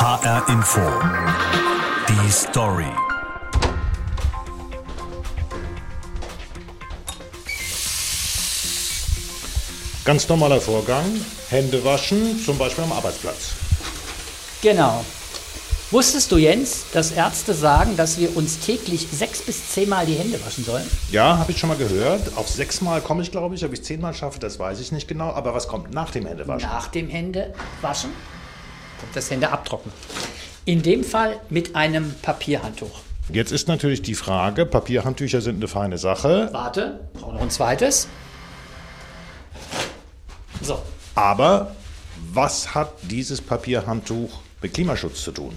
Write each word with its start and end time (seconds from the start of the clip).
HR 0.00 0.48
Info. 0.48 0.80
Die 2.08 2.30
Story. 2.32 2.86
Ganz 10.06 10.26
normaler 10.26 10.58
Vorgang. 10.58 11.04
Hände 11.50 11.84
waschen, 11.84 12.40
zum 12.42 12.56
Beispiel 12.56 12.84
am 12.84 12.92
Arbeitsplatz. 12.92 13.52
Genau. 14.62 15.04
Wusstest 15.90 16.32
du, 16.32 16.38
Jens, 16.38 16.86
dass 16.94 17.10
Ärzte 17.10 17.52
sagen, 17.52 17.98
dass 17.98 18.18
wir 18.18 18.34
uns 18.38 18.58
täglich 18.60 19.06
sechs 19.12 19.42
bis 19.42 19.68
zehnmal 19.68 20.06
die 20.06 20.14
Hände 20.14 20.42
waschen 20.42 20.64
sollen? 20.64 20.90
Ja, 21.10 21.36
habe 21.36 21.52
ich 21.52 21.58
schon 21.58 21.68
mal 21.68 21.76
gehört. 21.76 22.38
Auf 22.38 22.48
sechsmal 22.48 23.02
komme 23.02 23.20
ich, 23.20 23.30
glaube 23.32 23.54
ich. 23.54 23.66
Ob 23.66 23.74
ich 23.74 23.84
zehnmal 23.84 24.14
schaffe, 24.14 24.40
das 24.40 24.58
weiß 24.58 24.80
ich 24.80 24.92
nicht 24.92 25.08
genau. 25.08 25.30
Aber 25.34 25.52
was 25.52 25.68
kommt 25.68 25.92
nach 25.92 26.10
dem 26.10 26.24
Händewaschen? 26.24 26.66
Nach 26.70 26.88
dem 26.88 27.10
Händewaschen 27.10 28.12
das 29.14 29.30
Hände 29.30 29.50
abtrocknen. 29.50 29.94
In 30.64 30.82
dem 30.82 31.04
Fall 31.04 31.40
mit 31.48 31.74
einem 31.74 32.14
Papierhandtuch. 32.22 33.00
Jetzt 33.32 33.52
ist 33.52 33.68
natürlich 33.68 34.02
die 34.02 34.14
Frage, 34.14 34.66
Papierhandtücher 34.66 35.40
sind 35.40 35.56
eine 35.56 35.68
feine 35.68 35.98
Sache. 35.98 36.48
Warte, 36.52 37.00
brauche 37.14 37.34
noch 37.34 37.42
ein 37.42 37.50
zweites. 37.50 38.08
So. 40.62 40.82
Aber 41.14 41.76
was 42.32 42.74
hat 42.74 42.92
dieses 43.02 43.40
Papierhandtuch 43.40 44.30
mit 44.62 44.74
Klimaschutz 44.74 45.22
zu 45.22 45.32
tun? 45.32 45.54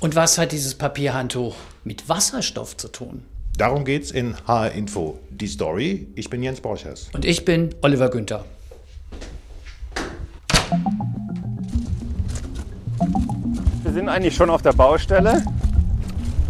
Und 0.00 0.14
was 0.14 0.38
hat 0.38 0.52
dieses 0.52 0.76
Papierhandtuch 0.76 1.56
mit 1.84 2.08
Wasserstoff 2.08 2.76
zu 2.76 2.88
tun? 2.88 3.24
Darum 3.56 3.84
geht's 3.84 4.12
in 4.12 4.36
HR 4.46 4.70
Info, 4.72 5.18
die 5.30 5.48
Story. 5.48 6.06
Ich 6.14 6.30
bin 6.30 6.42
Jens 6.42 6.60
Borchers. 6.60 7.10
Und 7.12 7.24
ich 7.24 7.44
bin 7.44 7.74
Oliver 7.82 8.08
Günther. 8.08 8.44
Wir 13.88 13.94
sind 13.94 14.10
eigentlich 14.10 14.34
schon 14.34 14.50
auf 14.50 14.60
der 14.60 14.74
Baustelle. 14.74 15.42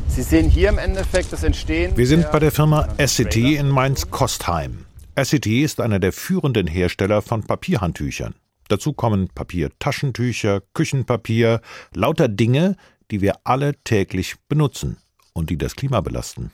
Sie 0.09 0.23
sehen 0.23 0.51
hier 0.51 0.71
im 0.71 0.79
Endeffekt 0.79 1.33
das 1.33 1.45
Entstehen. 1.45 1.97
Wir 1.97 2.09
sind 2.09 2.29
bei 2.33 2.41
der 2.41 2.51
Firma 2.51 2.89
Essity 2.97 3.55
in 3.55 3.69
Mainz-Kostheim. 3.69 4.87
Essity 5.15 5.63
ist 5.63 5.81
einer 5.81 6.01
der 6.01 6.13
führenden 6.13 6.67
Hersteller 6.67 7.23
von 7.23 7.45
Papierhandtüchern. 7.45 8.35
Dazu 8.67 8.93
kommen 8.93 9.29
Papiertaschentücher, 9.33 10.63
Küchenpapier, 10.75 11.61
lauter 11.95 12.27
Dinge, 12.27 12.75
die 13.13 13.21
wir 13.21 13.35
alle 13.45 13.75
täglich 13.85 14.35
benutzen 14.49 14.97
und 15.33 15.49
die 15.49 15.59
das 15.59 15.77
Klima 15.77 16.01
belasten. 16.01 16.51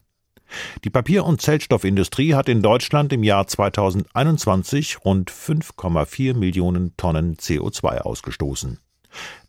Die 0.85 0.91
Papier- 0.91 1.25
und 1.25 1.41
Zellstoffindustrie 1.41 2.35
hat 2.35 2.51
in 2.51 2.61
Deutschland 2.61 3.11
im 3.15 3.23
Jahr 3.23 3.47
2021 3.47 5.03
rund 5.03 5.31
5,4 5.31 6.35
Millionen 6.35 6.95
Tonnen 6.98 7.37
CO2 7.39 8.01
ausgestoßen. 8.01 8.81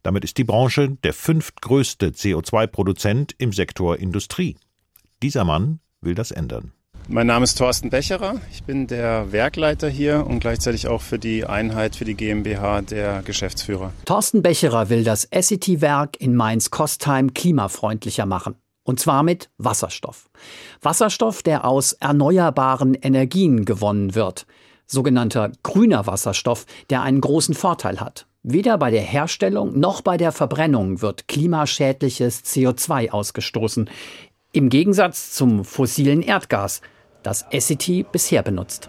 Damit 0.03 0.23
ist 0.23 0.37
die 0.37 0.43
Branche 0.43 0.97
der 1.03 1.13
fünftgrößte 1.13 2.09
CO2-Produzent 2.09 3.35
im 3.37 3.53
Sektor 3.53 3.97
Industrie. 3.97 4.57
Dieser 5.21 5.43
Mann 5.43 5.79
will 6.01 6.15
das 6.15 6.31
ändern. 6.31 6.71
Mein 7.07 7.27
Name 7.27 7.43
ist 7.43 7.57
Thorsten 7.59 7.91
Becherer. 7.91 8.41
Ich 8.51 8.63
bin 8.63 8.87
der 8.87 9.31
Werkleiter 9.31 9.87
hier 9.87 10.25
und 10.25 10.39
gleichzeitig 10.39 10.87
auch 10.87 11.01
für 11.01 11.19
die 11.19 11.45
Einheit, 11.45 11.95
für 11.95 12.05
die 12.05 12.15
GmbH 12.15 12.81
der 12.81 13.21
Geschäftsführer. 13.21 13.93
Thorsten 14.05 14.41
Becherer 14.41 14.89
will 14.89 15.03
das 15.03 15.25
Essity-Werk 15.25 16.19
in 16.19 16.35
Mainz-Kostheim 16.35 17.35
klimafreundlicher 17.35 18.25
machen. 18.25 18.55
Und 18.83 18.99
zwar 18.99 19.21
mit 19.21 19.49
Wasserstoff. 19.57 20.29
Wasserstoff, 20.81 21.43
der 21.43 21.65
aus 21.65 21.93
erneuerbaren 21.93 22.95
Energien 22.95 23.65
gewonnen 23.65 24.15
wird. 24.15 24.47
Sogenannter 24.87 25.51
grüner 25.61 26.07
Wasserstoff, 26.07 26.65
der 26.89 27.03
einen 27.03 27.21
großen 27.21 27.53
Vorteil 27.53 27.99
hat. 27.99 28.25
Weder 28.47 28.77
bei 28.77 28.91
der 28.91 29.01
Herstellung 29.01 29.79
noch 29.79 30.01
bei 30.01 30.17
der 30.17 30.31
Verbrennung 30.31 31.01
wird 31.01 31.27
klimaschädliches 31.27 32.43
CO2 32.45 33.09
ausgestoßen. 33.09 33.89
Im 34.51 34.69
Gegensatz 34.69 35.31
zum 35.31 35.65
fossilen 35.65 36.21
Erdgas, 36.21 36.81
das 37.23 37.47
Essity 37.49 38.05
bisher 38.11 38.43
benutzt. 38.43 38.87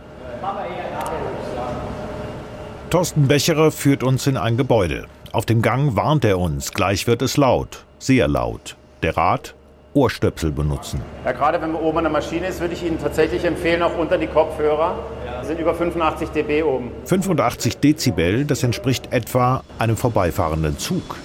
Thorsten 2.90 3.28
Becherer 3.28 3.70
führt 3.70 4.02
uns 4.02 4.26
in 4.26 4.36
ein 4.36 4.58
Gebäude. 4.58 5.06
Auf 5.32 5.46
dem 5.46 5.62
Gang 5.62 5.96
warnt 5.96 6.26
er 6.26 6.38
uns, 6.38 6.72
gleich 6.72 7.06
wird 7.06 7.22
es 7.22 7.38
laut, 7.38 7.86
sehr 7.98 8.28
laut. 8.28 8.76
Der 9.02 9.16
Rat, 9.16 9.54
Ohrstöpsel 9.96 10.52
benutzen. 10.52 11.00
Ja, 11.24 11.32
gerade 11.32 11.60
wenn 11.60 11.72
man 11.72 11.80
oben 11.80 11.98
an 11.98 12.04
der 12.04 12.12
Maschine 12.12 12.48
ist, 12.48 12.60
würde 12.60 12.74
ich 12.74 12.84
Ihnen 12.84 13.00
tatsächlich 13.00 13.44
empfehlen, 13.44 13.82
auch 13.82 13.96
unter 13.96 14.18
die 14.18 14.26
Kopfhörer. 14.26 14.98
Wir 15.40 15.44
sind 15.46 15.58
über 15.58 15.74
85 15.74 16.28
dB 16.28 16.62
oben. 16.62 16.90
85 17.06 17.78
Dezibel, 17.78 18.44
das 18.44 18.62
entspricht 18.62 19.10
etwa 19.10 19.64
einem 19.78 19.96
vorbeifahrenden 19.96 20.78
Zug. 20.78 21.16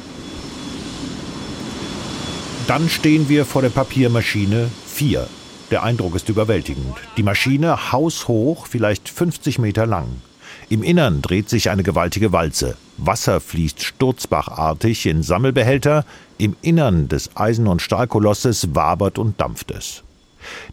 Dann 2.67 2.87
stehen 2.87 3.27
wir 3.27 3.45
vor 3.45 3.61
der 3.61 3.69
Papiermaschine 3.69 4.69
4. 4.87 5.27
Der 5.71 5.83
Eindruck 5.83 6.15
ist 6.15 6.29
überwältigend. 6.29 6.95
Die 7.17 7.23
Maschine 7.23 7.91
haushoch, 7.91 8.67
vielleicht 8.67 9.09
50 9.09 9.59
Meter 9.59 9.85
lang. 9.85 10.07
Im 10.69 10.83
Innern 10.83 11.21
dreht 11.21 11.49
sich 11.49 11.69
eine 11.69 11.83
gewaltige 11.83 12.31
Walze. 12.31 12.77
Wasser 12.97 13.41
fließt 13.41 13.83
sturzbachartig 13.83 15.05
in 15.05 15.23
Sammelbehälter. 15.23 16.05
Im 16.41 16.55
Innern 16.63 17.07
des 17.07 17.37
Eisen- 17.37 17.67
und 17.67 17.83
Stahlkolosses 17.83 18.73
wabert 18.73 19.19
und 19.19 19.39
dampft 19.39 19.69
es. 19.69 20.01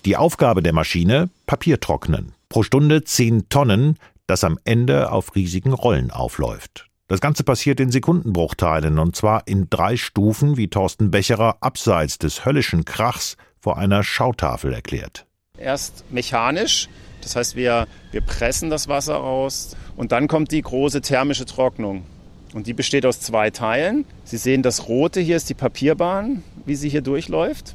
Die 0.06 0.17
Aufgabe 0.17 0.62
der 0.62 0.73
Maschine: 0.73 1.29
Papier 1.45 1.79
trocknen. 1.79 2.33
Pro 2.49 2.62
Stunde 2.62 3.05
10 3.05 3.51
Tonnen, 3.51 3.99
das 4.27 4.45
am 4.45 4.59
Ende 4.65 5.12
auf 5.12 5.34
riesigen 5.34 5.75
Rollen 5.75 6.11
aufläuft. 6.11 6.87
Das 7.07 7.21
Ganze 7.21 7.45
passiert 7.45 7.81
in 7.81 7.91
Sekundenbruchteilen 7.91 8.99
und 8.99 9.15
zwar 9.15 9.47
in 9.47 9.69
drei 9.69 9.99
Stufen, 9.99 10.57
wie 10.57 10.69
Thorsten 10.69 11.11
Becherer 11.11 11.59
abseits 11.61 12.17
des 12.17 12.47
höllischen 12.47 12.87
Krachs 12.87 13.37
vor 13.61 13.77
einer 13.77 14.03
Schautafel 14.03 14.73
erklärt. 14.73 15.27
Erst 15.59 16.11
mechanisch, 16.11 16.89
das 17.21 17.37
heißt, 17.37 17.57
wir, 17.57 17.87
wir 18.11 18.23
pressen 18.23 18.71
das 18.71 18.89
Wasser 18.89 19.21
aus 19.21 19.77
und 19.99 20.12
dann 20.12 20.28
kommt 20.28 20.51
die 20.51 20.62
große 20.62 21.03
thermische 21.03 21.45
Trocknung. 21.45 22.07
Und 22.54 22.66
die 22.66 22.72
besteht 22.72 23.04
aus 23.04 23.20
zwei 23.20 23.50
Teilen. 23.50 24.04
Sie 24.25 24.38
sehen, 24.38 24.62
das 24.62 24.88
rote 24.88 25.20
hier 25.20 25.36
ist 25.36 25.50
die 25.50 25.54
Papierbahn, 25.54 26.42
wie 26.64 26.76
sie 26.76 26.88
hier 26.88 27.03
durchläuft, 27.03 27.75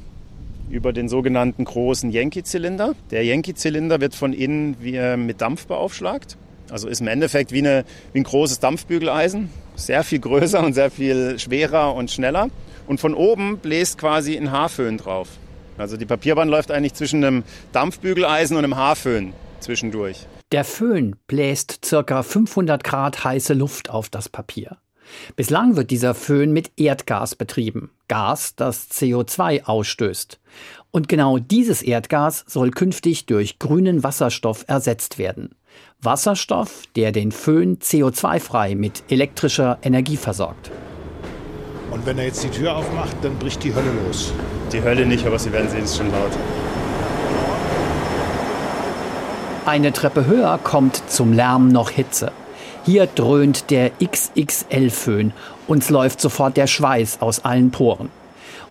über 0.70 0.94
den 0.94 1.10
sogenannten 1.10 1.66
großen 1.66 2.12
Yankee-Zylinder. 2.12 2.96
Der 3.12 3.24
Yankee-Zylinder 3.24 4.02
wird 4.02 4.16
von 4.16 4.34
innen 4.34 4.76
wie 4.80 5.00
mit 5.18 5.42
Dampf 5.42 5.68
beaufschlagt. 5.68 6.38
Also 6.70 6.88
ist 6.88 7.02
im 7.02 7.08
Endeffekt 7.08 7.52
wie, 7.52 7.60
eine, 7.60 7.86
wie 8.14 8.22
ein 8.22 8.24
großes 8.24 8.60
Dampfbügeleisen, 8.60 9.50
sehr 9.76 10.04
viel 10.04 10.20
größer 10.20 10.64
und 10.64 10.74
sehr 10.74 10.90
viel 10.90 11.38
schwerer 11.38 11.94
und 11.94 12.10
schneller. 12.10 12.50
Und 12.88 13.00
von 13.00 13.14
oben 13.14 13.60
bläst 13.60 14.00
quasi 14.00 14.36
ein 14.36 14.52
Haarföhn 14.52 14.98
drauf. 14.98 15.28
Also 15.78 15.98
die 15.98 16.06
Papierbahn 16.06 16.50
läuft 16.50 16.72
eigentlich 16.72 16.94
zwischen 16.94 17.24
einem 17.24 17.44
Dampfbügeleisen 17.74 18.58
und 18.58 18.64
einem 18.64 18.76
Haarföhn 18.76 19.34
zwischendurch. 19.60 20.26
Der 20.54 20.64
Föhn 20.64 21.16
bläst 21.26 21.80
ca. 21.82 22.22
500 22.22 22.84
Grad 22.84 23.24
heiße 23.24 23.56
Luft 23.56 23.90
auf 23.90 24.10
das 24.10 24.30
Papier. 24.30 24.78
Bislang 25.36 25.76
wird 25.76 25.90
dieser 25.90 26.14
Föhn 26.14 26.54
mit 26.54 26.74
Erdgas 26.78 27.34
betrieben, 27.34 27.90
Gas, 28.08 28.56
das 28.56 28.92
CO2 28.92 29.64
ausstößt. 29.64 30.40
Und 30.92 31.10
genau 31.10 31.40
dieses 31.40 31.82
Erdgas 31.82 32.46
soll 32.48 32.70
künftig 32.70 33.26
durch 33.26 33.58
grünen 33.58 34.04
Wasserstoff 34.04 34.64
ersetzt 34.68 35.18
werden. 35.18 35.56
Wasserstoff, 36.04 36.84
der 36.96 37.12
den 37.12 37.32
Föhn 37.32 37.80
CO2-frei 37.80 38.76
mit 38.76 39.06
elektrischer 39.10 39.80
Energie 39.82 40.18
versorgt. 40.18 40.70
Und 41.90 42.06
wenn 42.06 42.20
er 42.20 42.26
jetzt 42.26 42.44
die 42.44 42.52
Tür 42.52 42.76
aufmacht, 42.76 43.16
dann 43.24 43.40
bricht 43.40 43.64
die 43.64 43.74
Hölle 43.74 43.92
los. 44.06 44.32
Die 44.72 44.84
Hölle 44.84 45.08
nicht, 45.08 45.26
aber 45.26 45.40
Sie 45.40 45.52
werden 45.52 45.72
sehen, 45.72 45.84
es 45.84 45.94
ist 45.94 45.98
schon 45.98 46.12
laut. 46.12 46.32
Eine 49.66 49.94
Treppe 49.94 50.26
höher 50.26 50.60
kommt 50.62 51.10
zum 51.10 51.32
Lärm 51.32 51.70
noch 51.70 51.90
Hitze. 51.90 52.34
Hier 52.86 53.08
dröhnt 53.08 53.70
der 53.72 53.92
XXL-Föhn. 53.92 55.32
Uns 55.68 55.90
läuft 55.90 56.20
sofort 56.20 56.58
der 56.58 56.68
Schweiß 56.68 57.22
aus 57.22 57.46
allen 57.46 57.72
Poren. 57.72 58.10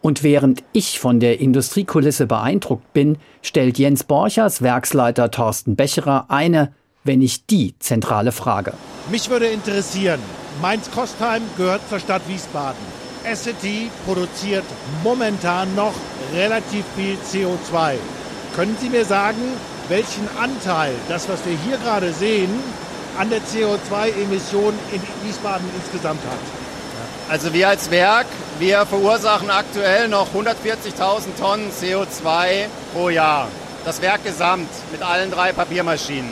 Und 0.02 0.22
während 0.22 0.62
ich 0.72 1.00
von 1.00 1.18
der 1.18 1.40
Industriekulisse 1.40 2.26
beeindruckt 2.26 2.92
bin, 2.92 3.16
stellt 3.40 3.78
Jens 3.78 4.04
Borchers 4.04 4.60
Werksleiter 4.60 5.30
Thorsten 5.30 5.76
Becherer 5.76 6.26
eine, 6.28 6.74
wenn 7.04 7.20
nicht 7.20 7.48
die 7.48 7.74
zentrale 7.78 8.30
Frage. 8.30 8.74
Mich 9.10 9.30
würde 9.30 9.46
interessieren, 9.46 10.20
Mainz-Kostheim 10.60 11.42
gehört 11.56 11.88
zur 11.88 12.00
Stadt 12.00 12.22
Wiesbaden. 12.28 12.82
Essity 13.24 13.90
produziert 14.04 14.64
momentan 15.02 15.74
noch 15.74 15.94
relativ 16.34 16.84
viel 16.96 17.16
CO2. 17.16 17.94
Können 18.54 18.76
Sie 18.78 18.90
mir 18.90 19.06
sagen, 19.06 19.40
welchen 19.92 20.26
Anteil 20.38 20.94
das, 21.06 21.28
was 21.28 21.44
wir 21.44 21.54
hier 21.66 21.76
gerade 21.76 22.14
sehen, 22.14 22.50
an 23.18 23.28
der 23.28 23.40
CO2-Emission 23.40 24.72
in 24.90 25.02
Wiesbaden 25.22 25.68
insgesamt 25.76 26.22
hat? 26.24 26.38
Also 27.28 27.52
wir 27.52 27.68
als 27.68 27.90
Werk, 27.90 28.26
wir 28.58 28.86
verursachen 28.86 29.50
aktuell 29.50 30.08
noch 30.08 30.28
140.000 30.34 31.38
Tonnen 31.38 31.70
CO2 31.70 32.68
pro 32.94 33.10
Jahr. 33.10 33.48
Das 33.84 34.00
Werk 34.00 34.24
gesamt 34.24 34.70
mit 34.92 35.02
allen 35.02 35.30
drei 35.30 35.52
Papiermaschinen. 35.52 36.30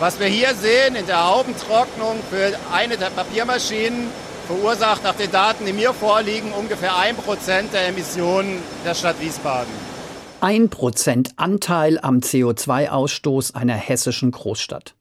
Was 0.00 0.18
wir 0.18 0.26
hier 0.26 0.54
sehen 0.54 0.96
in 0.96 1.06
der 1.06 1.28
Haubentrocknung 1.28 2.20
für 2.30 2.52
eine 2.72 2.96
der 2.96 3.10
Papiermaschinen 3.10 4.08
verursacht 4.46 5.04
nach 5.04 5.14
den 5.14 5.30
Daten, 5.30 5.66
die 5.66 5.74
mir 5.74 5.92
vorliegen, 5.92 6.52
ungefähr 6.52 6.96
ein 6.96 7.16
Prozent 7.16 7.74
der 7.74 7.88
Emissionen 7.88 8.62
der 8.82 8.94
Stadt 8.94 9.20
Wiesbaden. 9.20 9.93
Ein 10.40 10.68
Prozent 10.68 11.32
Anteil 11.36 11.98
am 12.00 12.18
CO2-Ausstoß 12.18 13.54
einer 13.54 13.74
hessischen 13.74 14.30
Großstadt. 14.30 14.94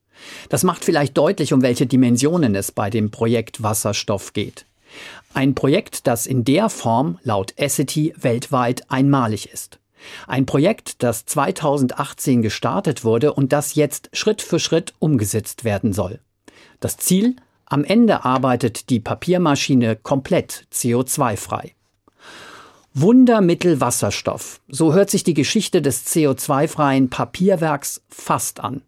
Das 0.49 0.63
macht 0.63 0.85
vielleicht 0.85 1.17
deutlich, 1.17 1.51
um 1.53 1.61
welche 1.61 1.85
Dimensionen 1.85 2.55
es 2.55 2.71
bei 2.71 2.89
dem 2.89 3.11
Projekt 3.11 3.61
Wasserstoff 3.61 4.33
geht. 4.33 4.65
Ein 5.33 5.55
Projekt, 5.55 6.07
das 6.07 6.27
in 6.27 6.45
der 6.45 6.69
Form 6.69 7.19
laut 7.23 7.53
Essity 7.57 8.13
weltweit 8.17 8.89
einmalig 8.89 9.51
ist. 9.51 9.79
Ein 10.27 10.45
Projekt, 10.45 11.01
das 11.03 11.25
2018 11.25 12.41
gestartet 12.41 13.03
wurde 13.03 13.33
und 13.33 13.51
das 13.51 13.75
jetzt 13.75 14.09
Schritt 14.13 14.41
für 14.41 14.59
Schritt 14.59 14.93
umgesetzt 14.99 15.63
werden 15.63 15.93
soll. 15.93 16.19
Das 16.79 16.97
Ziel? 16.97 17.35
Am 17.65 17.83
Ende 17.83 18.23
arbeitet 18.23 18.89
die 18.89 18.99
Papiermaschine 18.99 19.95
komplett 19.95 20.67
CO2-frei. 20.71 21.73
Wundermittel 22.95 23.81
Wasserstoff. 23.81 24.61
So 24.67 24.93
hört 24.93 25.09
sich 25.09 25.23
die 25.23 25.33
Geschichte 25.33 25.81
des 25.81 26.05
CO2-freien 26.05 27.09
Papierwerks 27.09 28.03
fast 28.07 28.59
an. 28.59 28.83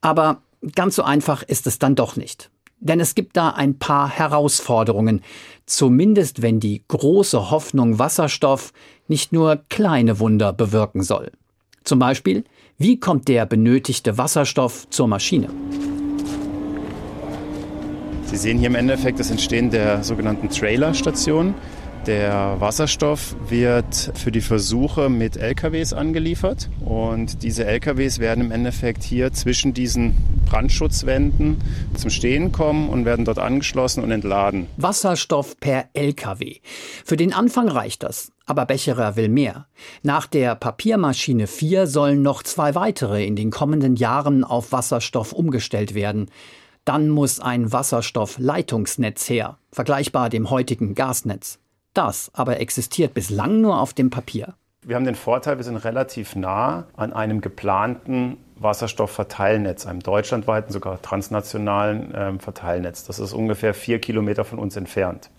Aber 0.00 0.40
ganz 0.74 0.96
so 0.96 1.02
einfach 1.02 1.42
ist 1.42 1.66
es 1.66 1.78
dann 1.78 1.96
doch 1.96 2.16
nicht. 2.16 2.50
Denn 2.80 2.98
es 2.98 3.14
gibt 3.14 3.36
da 3.36 3.50
ein 3.50 3.78
paar 3.78 4.08
Herausforderungen, 4.08 5.22
zumindest 5.66 6.40
wenn 6.40 6.60
die 6.60 6.82
große 6.88 7.50
Hoffnung 7.50 7.98
Wasserstoff 7.98 8.72
nicht 9.06 9.34
nur 9.34 9.60
kleine 9.68 10.18
Wunder 10.18 10.54
bewirken 10.54 11.02
soll. 11.02 11.30
Zum 11.84 11.98
Beispiel, 11.98 12.44
wie 12.78 12.98
kommt 12.98 13.28
der 13.28 13.44
benötigte 13.44 14.16
Wasserstoff 14.16 14.88
zur 14.88 15.08
Maschine? 15.08 15.48
Sie 18.24 18.36
sehen 18.36 18.58
hier 18.58 18.68
im 18.68 18.74
Endeffekt 18.74 19.20
das 19.20 19.30
Entstehen 19.30 19.70
der 19.70 20.02
sogenannten 20.02 20.48
Trailerstation. 20.48 21.54
Der 22.06 22.60
Wasserstoff 22.60 23.34
wird 23.48 24.12
für 24.14 24.30
die 24.30 24.40
Versuche 24.40 25.08
mit 25.08 25.36
LKWs 25.36 25.92
angeliefert 25.92 26.70
und 26.84 27.42
diese 27.42 27.64
LKWs 27.64 28.20
werden 28.20 28.44
im 28.44 28.52
Endeffekt 28.52 29.02
hier 29.02 29.32
zwischen 29.32 29.74
diesen 29.74 30.14
Brandschutzwänden 30.48 31.56
zum 31.96 32.10
Stehen 32.10 32.52
kommen 32.52 32.90
und 32.90 33.06
werden 33.06 33.24
dort 33.24 33.40
angeschlossen 33.40 34.04
und 34.04 34.12
entladen. 34.12 34.68
Wasserstoff 34.76 35.58
per 35.58 35.86
LKW. 35.94 36.60
Für 37.04 37.16
den 37.16 37.32
Anfang 37.32 37.68
reicht 37.68 38.04
das. 38.04 38.30
Aber 38.46 38.66
Becherer 38.66 39.16
will 39.16 39.28
mehr. 39.28 39.66
Nach 40.04 40.28
der 40.28 40.54
Papiermaschine 40.54 41.48
4 41.48 41.88
sollen 41.88 42.22
noch 42.22 42.44
zwei 42.44 42.76
weitere 42.76 43.26
in 43.26 43.34
den 43.34 43.50
kommenden 43.50 43.96
Jahren 43.96 44.44
auf 44.44 44.70
Wasserstoff 44.70 45.32
umgestellt 45.32 45.94
werden. 45.94 46.30
Dann 46.84 47.08
muss 47.08 47.40
ein 47.40 47.72
Wasserstoffleitungsnetz 47.72 49.28
her, 49.28 49.58
vergleichbar 49.72 50.28
dem 50.30 50.50
heutigen 50.50 50.94
Gasnetz. 50.94 51.58
Das 51.96 52.30
aber 52.34 52.60
existiert 52.60 53.14
bislang 53.14 53.62
nur 53.62 53.80
auf 53.80 53.94
dem 53.94 54.10
Papier. 54.10 54.52
Wir 54.82 54.96
haben 54.96 55.06
den 55.06 55.14
Vorteil, 55.14 55.56
wir 55.56 55.64
sind 55.64 55.78
relativ 55.78 56.36
nah 56.36 56.86
an 56.94 57.14
einem 57.14 57.40
geplanten 57.40 58.36
Wasserstoffverteilnetz, 58.56 59.86
einem 59.86 60.00
deutschlandweiten, 60.00 60.72
sogar 60.72 61.00
transnationalen 61.00 62.14
äh, 62.14 62.38
Verteilnetz. 62.38 63.04
Das 63.04 63.18
ist 63.18 63.32
ungefähr 63.32 63.72
vier 63.72 63.98
Kilometer 63.98 64.44
von 64.44 64.58
uns 64.58 64.76
entfernt. 64.76 65.30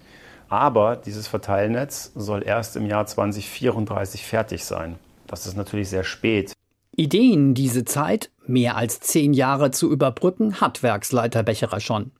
Aber 0.49 0.95
dieses 0.95 1.27
Verteilnetz 1.27 2.11
soll 2.15 2.43
erst 2.43 2.75
im 2.75 2.87
Jahr 2.87 3.05
2034 3.05 4.25
fertig 4.25 4.65
sein. 4.65 4.95
Das 5.27 5.45
ist 5.45 5.57
natürlich 5.57 5.89
sehr 5.89 6.03
spät. 6.03 6.53
Ideen, 6.95 7.53
diese 7.53 7.85
Zeit, 7.85 8.31
mehr 8.47 8.75
als 8.75 8.99
zehn 8.99 9.33
Jahre 9.33 9.69
zu 9.69 9.91
überbrücken, 9.91 10.59
hat 10.59 10.81
Werksleiter 10.81 11.43
Becherer 11.43 11.79
schon. 11.79 12.11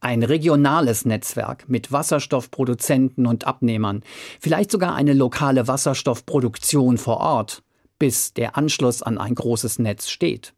Ein 0.00 0.22
regionales 0.22 1.04
Netzwerk 1.04 1.68
mit 1.68 1.90
Wasserstoffproduzenten 1.90 3.26
und 3.26 3.46
Abnehmern, 3.46 4.02
vielleicht 4.40 4.70
sogar 4.70 4.94
eine 4.94 5.12
lokale 5.12 5.66
Wasserstoffproduktion 5.66 6.98
vor 6.98 7.18
Ort, 7.18 7.62
bis 7.98 8.32
der 8.32 8.56
Anschluss 8.56 9.02
an 9.02 9.18
ein 9.18 9.34
großes 9.34 9.80
Netz 9.80 10.08
steht. 10.08 10.54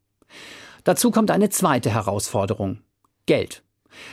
Dazu 0.84 1.10
kommt 1.10 1.31
eine 1.31 1.48
zweite 1.48 1.90
Herausforderung 1.90 2.81
Geld. 3.25 3.62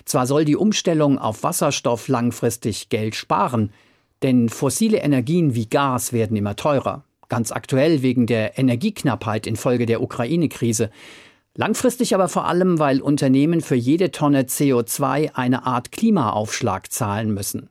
Zwar 0.05 0.27
soll 0.27 0.45
die 0.45 0.55
Umstellung 0.55 1.19
auf 1.19 1.43
Wasserstoff 1.43 2.07
langfristig 2.07 2.89
Geld 2.89 3.15
sparen, 3.15 3.71
denn 4.21 4.49
fossile 4.49 4.99
Energien 4.99 5.55
wie 5.55 5.67
Gas 5.67 6.13
werden 6.13 6.37
immer 6.37 6.55
teurer, 6.55 7.03
ganz 7.29 7.51
aktuell 7.51 8.01
wegen 8.01 8.27
der 8.27 8.57
Energieknappheit 8.57 9.45
infolge 9.45 9.85
der 9.85 10.01
Ukraine-Krise, 10.01 10.89
Langfristig 11.59 12.13
aber 12.13 12.29
vor 12.29 12.45
allem, 12.45 12.77
weil 12.77 13.01
Unternehmen 13.01 13.61
für 13.61 13.73
jede 13.73 14.11
Tonne 14.11 14.43
CO2 14.43 15.33
eine 15.33 15.65
Art 15.65 15.91
Klimaaufschlag 15.91 16.91
zahlen 16.91 17.33
müssen. 17.33 17.69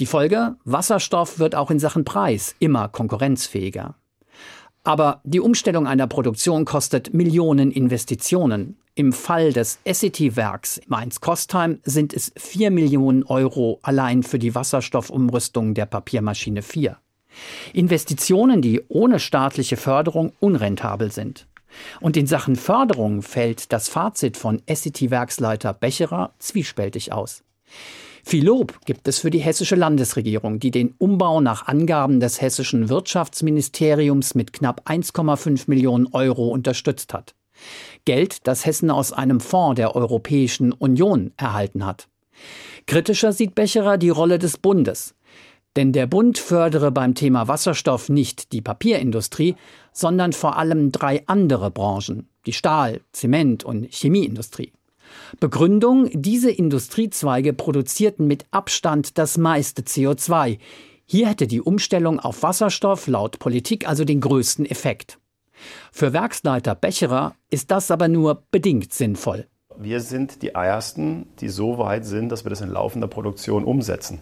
Die 0.00 0.06
Folge? 0.06 0.56
Wasserstoff 0.64 1.38
wird 1.38 1.54
auch 1.54 1.70
in 1.70 1.78
Sachen 1.78 2.04
Preis 2.04 2.56
immer 2.58 2.88
konkurrenzfähiger. 2.88 3.94
Aber 4.82 5.20
die 5.22 5.38
Umstellung 5.38 5.86
einer 5.86 6.08
Produktion 6.08 6.64
kostet 6.64 7.14
Millionen 7.14 7.70
Investitionen. 7.70 8.78
Im 8.96 9.12
Fall 9.12 9.52
des 9.52 9.78
SET-Werks 9.84 10.80
Mainz-Kostheim 10.88 11.78
sind 11.84 12.12
es 12.14 12.32
4 12.36 12.72
Millionen 12.72 13.22
Euro 13.22 13.78
allein 13.82 14.24
für 14.24 14.40
die 14.40 14.56
Wasserstoffumrüstung 14.56 15.74
der 15.74 15.86
Papiermaschine 15.86 16.62
4. 16.62 16.96
Investitionen, 17.74 18.60
die 18.60 18.82
ohne 18.88 19.20
staatliche 19.20 19.76
Förderung 19.76 20.32
unrentabel 20.40 21.12
sind. 21.12 21.46
Und 22.00 22.16
in 22.16 22.26
Sachen 22.26 22.56
Förderung 22.56 23.22
fällt 23.22 23.72
das 23.72 23.88
Fazit 23.88 24.36
von 24.36 24.62
SCT-Werksleiter 24.66 25.74
Becherer 25.74 26.32
zwiespältig 26.38 27.12
aus. 27.12 27.42
Viel 28.26 28.46
Lob 28.46 28.80
gibt 28.86 29.06
es 29.06 29.18
für 29.18 29.30
die 29.30 29.38
hessische 29.38 29.76
Landesregierung, 29.76 30.58
die 30.58 30.70
den 30.70 30.94
Umbau 30.96 31.42
nach 31.42 31.66
Angaben 31.66 32.20
des 32.20 32.40
hessischen 32.40 32.88
Wirtschaftsministeriums 32.88 34.34
mit 34.34 34.54
knapp 34.54 34.88
1,5 34.88 35.64
Millionen 35.66 36.06
Euro 36.12 36.48
unterstützt 36.48 37.12
hat. 37.12 37.34
Geld, 38.06 38.46
das 38.46 38.64
Hessen 38.64 38.90
aus 38.90 39.12
einem 39.12 39.40
Fonds 39.40 39.76
der 39.76 39.94
Europäischen 39.94 40.72
Union 40.72 41.32
erhalten 41.36 41.84
hat. 41.84 42.08
Kritischer 42.86 43.32
sieht 43.32 43.54
Becherer 43.54 43.98
die 43.98 44.10
Rolle 44.10 44.38
des 44.38 44.56
Bundes. 44.56 45.14
Denn 45.76 45.92
der 45.92 46.06
Bund 46.06 46.38
fördere 46.38 46.92
beim 46.92 47.14
Thema 47.14 47.48
Wasserstoff 47.48 48.08
nicht 48.08 48.52
die 48.52 48.62
Papierindustrie, 48.62 49.56
sondern 49.94 50.34
vor 50.34 50.58
allem 50.58 50.92
drei 50.92 51.22
andere 51.26 51.70
Branchen, 51.70 52.28
die 52.44 52.52
Stahl-, 52.52 53.00
Zement- 53.12 53.64
und 53.64 53.86
Chemieindustrie. 53.90 54.72
Begründung, 55.40 56.10
diese 56.12 56.50
Industriezweige 56.50 57.52
produzierten 57.52 58.26
mit 58.26 58.44
Abstand 58.50 59.16
das 59.16 59.38
meiste 59.38 59.82
CO2. 59.82 60.58
Hier 61.06 61.28
hätte 61.28 61.46
die 61.46 61.60
Umstellung 61.60 62.18
auf 62.18 62.42
Wasserstoff 62.42 63.06
laut 63.06 63.38
Politik 63.38 63.88
also 63.88 64.04
den 64.04 64.20
größten 64.20 64.66
Effekt. 64.66 65.18
Für 65.92 66.12
Werksleiter 66.12 66.74
Becherer 66.74 67.34
ist 67.48 67.70
das 67.70 67.90
aber 67.90 68.08
nur 68.08 68.42
bedingt 68.50 68.92
sinnvoll. 68.92 69.46
Wir 69.76 70.00
sind 70.00 70.42
die 70.42 70.50
Ersten, 70.50 71.26
die 71.40 71.48
so 71.48 71.78
weit 71.78 72.04
sind, 72.04 72.30
dass 72.30 72.44
wir 72.44 72.50
das 72.50 72.60
in 72.60 72.70
laufender 72.70 73.08
Produktion 73.08 73.64
umsetzen. 73.64 74.20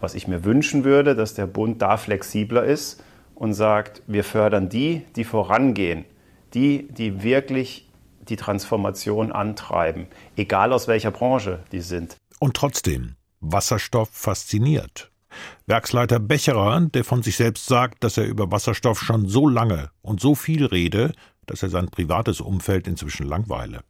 Was 0.00 0.14
ich 0.14 0.26
mir 0.26 0.44
wünschen 0.44 0.84
würde, 0.84 1.14
dass 1.14 1.34
der 1.34 1.46
Bund 1.46 1.82
da 1.82 1.96
flexibler 1.96 2.64
ist 2.64 3.02
und 3.40 3.54
sagt, 3.54 4.02
wir 4.06 4.22
fördern 4.22 4.68
die, 4.68 5.00
die 5.16 5.24
vorangehen, 5.24 6.04
die, 6.52 6.86
die 6.90 7.22
wirklich 7.22 7.88
die 8.28 8.36
Transformation 8.36 9.32
antreiben, 9.32 10.08
egal 10.36 10.74
aus 10.74 10.88
welcher 10.88 11.10
Branche 11.10 11.60
die 11.72 11.80
sind. 11.80 12.16
Und 12.38 12.54
trotzdem, 12.54 13.16
Wasserstoff 13.40 14.10
fasziniert. 14.12 15.10
Werksleiter 15.64 16.20
Becherer, 16.20 16.82
der 16.82 17.02
von 17.02 17.22
sich 17.22 17.36
selbst 17.36 17.64
sagt, 17.64 18.04
dass 18.04 18.18
er 18.18 18.26
über 18.26 18.52
Wasserstoff 18.52 19.00
schon 19.00 19.26
so 19.26 19.48
lange 19.48 19.90
und 20.02 20.20
so 20.20 20.34
viel 20.34 20.66
rede, 20.66 21.14
dass 21.46 21.62
er 21.62 21.70
sein 21.70 21.88
privates 21.88 22.42
Umfeld 22.42 22.86
inzwischen 22.86 23.26
langweile. 23.26 23.80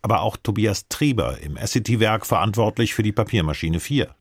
Aber 0.00 0.22
auch 0.22 0.36
Tobias 0.36 0.88
Treber 0.88 1.38
im 1.38 1.56
SCT-Werk 1.56 2.26
verantwortlich 2.26 2.94
für 2.94 3.04
die 3.04 3.12
Papiermaschine 3.12 3.78
4. 3.78 4.12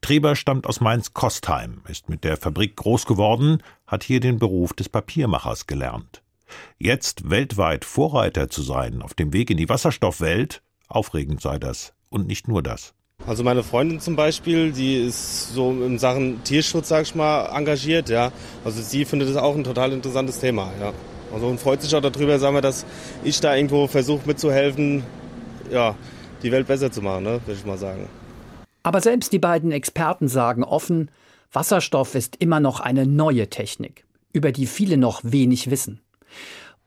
Treber 0.00 0.36
stammt 0.36 0.66
aus 0.66 0.80
Mainz-Kostheim, 0.80 1.82
ist 1.88 2.08
mit 2.08 2.24
der 2.24 2.36
Fabrik 2.36 2.76
groß 2.76 3.06
geworden, 3.06 3.62
hat 3.86 4.04
hier 4.04 4.20
den 4.20 4.38
Beruf 4.38 4.72
des 4.72 4.88
Papiermachers 4.88 5.66
gelernt. 5.66 6.22
Jetzt 6.78 7.30
weltweit 7.30 7.84
Vorreiter 7.84 8.48
zu 8.48 8.62
sein 8.62 9.02
auf 9.02 9.14
dem 9.14 9.32
Weg 9.32 9.50
in 9.50 9.56
die 9.56 9.68
Wasserstoffwelt, 9.68 10.62
aufregend 10.88 11.40
sei 11.40 11.58
das. 11.58 11.94
Und 12.10 12.28
nicht 12.28 12.46
nur 12.46 12.62
das. 12.62 12.94
Also 13.26 13.42
meine 13.42 13.62
Freundin 13.62 14.00
zum 14.00 14.16
Beispiel, 14.16 14.72
die 14.72 14.96
ist 14.96 15.54
so 15.54 15.70
in 15.70 15.98
Sachen 15.98 16.44
Tierschutz, 16.44 16.88
sag 16.88 17.02
ich 17.02 17.14
mal, 17.14 17.46
engagiert, 17.46 18.08
ja. 18.08 18.32
Also 18.64 18.82
sie 18.82 19.04
findet 19.04 19.28
es 19.28 19.36
auch 19.36 19.54
ein 19.54 19.64
total 19.64 19.92
interessantes 19.92 20.40
Thema, 20.40 20.70
ja. 20.80 20.92
Also 21.32 21.46
und 21.46 21.58
freut 21.58 21.80
sich 21.82 21.94
auch 21.96 22.02
darüber, 22.02 22.38
sagen 22.38 22.54
wir, 22.54 22.60
dass 22.60 22.84
ich 23.24 23.40
da 23.40 23.54
irgendwo 23.56 23.86
versuche 23.86 24.26
mitzuhelfen, 24.26 25.02
ja, 25.70 25.96
die 26.42 26.52
Welt 26.52 26.66
besser 26.66 26.92
zu 26.92 27.02
machen, 27.02 27.24
ne, 27.24 27.40
würde 27.46 27.58
ich 27.58 27.64
mal 27.64 27.78
sagen. 27.78 28.08
Aber 28.84 29.00
selbst 29.00 29.32
die 29.32 29.40
beiden 29.40 29.72
Experten 29.72 30.28
sagen 30.28 30.62
offen, 30.62 31.10
Wasserstoff 31.50 32.14
ist 32.14 32.36
immer 32.36 32.60
noch 32.60 32.80
eine 32.80 33.06
neue 33.06 33.48
Technik, 33.48 34.04
über 34.32 34.52
die 34.52 34.66
viele 34.66 34.98
noch 34.98 35.22
wenig 35.24 35.70
wissen. 35.70 36.00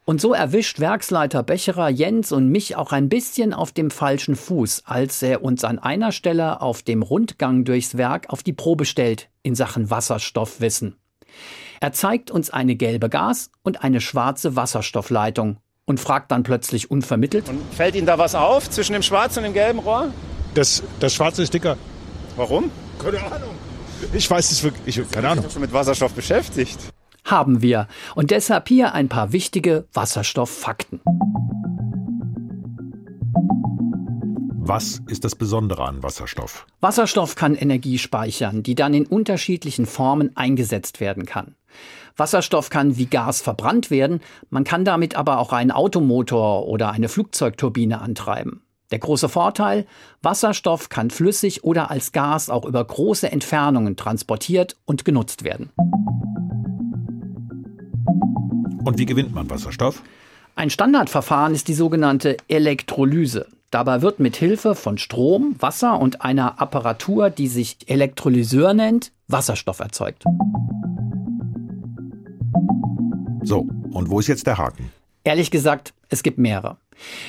Und 0.05 0.21
so 0.21 0.33
erwischt 0.33 0.79
Werksleiter 0.79 1.43
Becherer 1.43 1.89
Jens 1.89 2.31
und 2.31 2.47
mich 2.47 2.77
auch 2.77 2.93
ein 2.93 3.09
bisschen 3.09 3.53
auf 3.53 3.73
dem 3.73 3.89
falschen 3.91 4.37
Fuß, 4.37 4.83
als 4.85 5.21
er 5.21 5.43
uns 5.43 5.65
an 5.65 5.79
einer 5.79 6.13
Stelle 6.13 6.61
auf 6.61 6.81
dem 6.81 7.01
Rundgang 7.01 7.65
durchs 7.65 7.97
Werk 7.97 8.29
auf 8.29 8.43
die 8.43 8.53
Probe 8.53 8.85
stellt 8.85 9.29
in 9.41 9.55
Sachen 9.55 9.89
Wasserstoffwissen. 9.89 10.95
Er 11.81 11.91
zeigt 11.91 12.31
uns 12.31 12.51
eine 12.51 12.75
gelbe 12.75 13.09
Gas- 13.09 13.51
und 13.63 13.83
eine 13.83 14.01
schwarze 14.01 14.55
Wasserstoffleitung 14.55 15.57
und 15.85 15.99
fragt 15.99 16.31
dann 16.31 16.43
plötzlich 16.43 16.91
unvermittelt. 16.91 17.49
Und 17.49 17.61
fällt 17.73 17.95
Ihnen 17.95 18.07
da 18.07 18.17
was 18.17 18.35
auf 18.35 18.69
zwischen 18.69 18.93
dem 18.93 19.01
schwarzen 19.03 19.39
und 19.39 19.45
dem 19.45 19.53
gelben 19.53 19.79
Rohr? 19.79 20.13
Das, 20.57 20.81
das 20.99 21.13
schwarze 21.13 21.43
ist 21.43 21.53
dicker. 21.53 21.77
Warum? 22.35 22.71
Keine 22.97 23.19
Ahnung. 23.19 23.51
Ich 24.11 24.27
weiß 24.27 24.49
es 24.49 24.63
wirklich. 24.63 24.97
Ich, 24.97 25.11
keine 25.11 25.29
Ahnung. 25.29 25.43
Ich 25.43 25.49
bin 25.49 25.51
schon 25.51 25.61
mit 25.61 25.71
Wasserstoff 25.71 26.13
beschäftigt. 26.13 26.79
Haben 27.23 27.61
wir. 27.61 27.87
Und 28.15 28.31
deshalb 28.31 28.67
hier 28.67 28.95
ein 28.95 29.07
paar 29.07 29.33
wichtige 29.33 29.85
Wasserstofffakten. 29.93 30.99
Was 34.49 35.03
ist 35.07 35.23
das 35.25 35.35
Besondere 35.35 35.83
an 35.83 36.01
Wasserstoff? 36.01 36.65
Wasserstoff 36.81 37.35
kann 37.35 37.53
Energie 37.53 37.99
speichern, 37.99 38.63
die 38.63 38.73
dann 38.73 38.95
in 38.95 39.05
unterschiedlichen 39.05 39.85
Formen 39.85 40.35
eingesetzt 40.35 40.99
werden 40.99 41.27
kann. 41.27 41.53
Wasserstoff 42.15 42.71
kann 42.71 42.97
wie 42.97 43.05
Gas 43.05 43.41
verbrannt 43.41 43.91
werden, 43.91 44.21
man 44.49 44.63
kann 44.63 44.85
damit 44.85 45.15
aber 45.15 45.37
auch 45.37 45.53
einen 45.53 45.69
Automotor 45.69 46.67
oder 46.67 46.89
eine 46.89 47.09
Flugzeugturbine 47.09 48.01
antreiben. 48.01 48.63
Der 48.91 48.99
große 48.99 49.27
Vorteil, 49.27 49.85
Wasserstoff 50.21 50.87
kann 50.87 51.09
flüssig 51.09 51.63
oder 51.63 51.91
als 51.91 52.13
Gas 52.13 52.49
auch 52.49 52.65
über 52.65 52.83
große 52.83 53.29
Entfernungen 53.29 53.97
transportiert 53.97 54.77
und 54.85 55.03
genutzt 55.03 55.43
werden. 55.43 55.71
Und 58.85 58.97
wie 58.97 59.05
gewinnt 59.05 59.35
man 59.35 59.49
Wasserstoff? 59.49 60.01
Ein 60.55 60.69
Standardverfahren 60.69 61.53
ist 61.53 61.67
die 61.67 61.73
sogenannte 61.73 62.37
Elektrolyse. 62.47 63.47
Dabei 63.69 64.01
wird 64.01 64.19
mit 64.19 64.37
Hilfe 64.37 64.75
von 64.75 64.97
Strom, 64.97 65.55
Wasser 65.59 65.99
und 65.99 66.21
einer 66.21 66.61
Apparatur, 66.61 67.29
die 67.29 67.49
sich 67.49 67.77
Elektrolyseur 67.87 68.73
nennt, 68.73 69.11
Wasserstoff 69.27 69.79
erzeugt. 69.79 70.23
So, 73.43 73.67
und 73.91 74.09
wo 74.09 74.19
ist 74.19 74.27
jetzt 74.27 74.47
der 74.47 74.57
Haken? 74.57 74.89
Ehrlich 75.27 75.51
gesagt, 75.51 75.93
es 76.07 76.23
gibt 76.23 76.37
mehrere. 76.37 76.77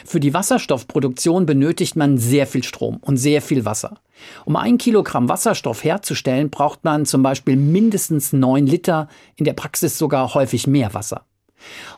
Für 0.06 0.20
die 0.20 0.32
Wasserstoffproduktion 0.32 1.46
benötigt 1.46 1.96
man 1.96 2.16
sehr 2.16 2.46
viel 2.46 2.62
Strom 2.62 2.98
und 2.98 3.16
sehr 3.16 3.42
viel 3.42 3.64
Wasser. 3.64 3.98
Um 4.44 4.54
ein 4.54 4.78
Kilogramm 4.78 5.28
Wasserstoff 5.28 5.82
herzustellen, 5.82 6.48
braucht 6.48 6.84
man 6.84 7.06
zum 7.06 7.24
Beispiel 7.24 7.56
mindestens 7.56 8.32
neun 8.32 8.68
Liter, 8.68 9.08
in 9.34 9.44
der 9.44 9.54
Praxis 9.54 9.98
sogar 9.98 10.32
häufig 10.34 10.68
mehr 10.68 10.94
Wasser. 10.94 11.24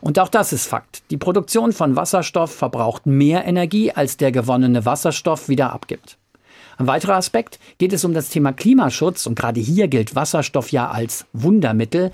Und 0.01 0.17
auch 0.17 0.29
das 0.29 0.53
ist 0.53 0.65
Fakt. 0.65 1.03
Die 1.11 1.17
Produktion 1.17 1.71
von 1.71 1.95
Wasserstoff 1.95 2.51
verbraucht 2.51 3.05
mehr 3.05 3.45
Energie, 3.45 3.91
als 3.91 4.17
der 4.17 4.31
gewonnene 4.31 4.85
Wasserstoff 4.85 5.49
wieder 5.49 5.71
abgibt. 5.71 6.17
Ein 6.79 6.87
weiterer 6.87 7.17
Aspekt 7.17 7.59
geht 7.77 7.93
es 7.93 8.03
um 8.03 8.15
das 8.15 8.29
Thema 8.29 8.53
Klimaschutz 8.53 9.27
und 9.27 9.35
gerade 9.35 9.59
hier 9.59 9.87
gilt 9.87 10.15
Wasserstoff 10.15 10.71
ja 10.71 10.89
als 10.89 11.27
Wundermittel. 11.31 12.11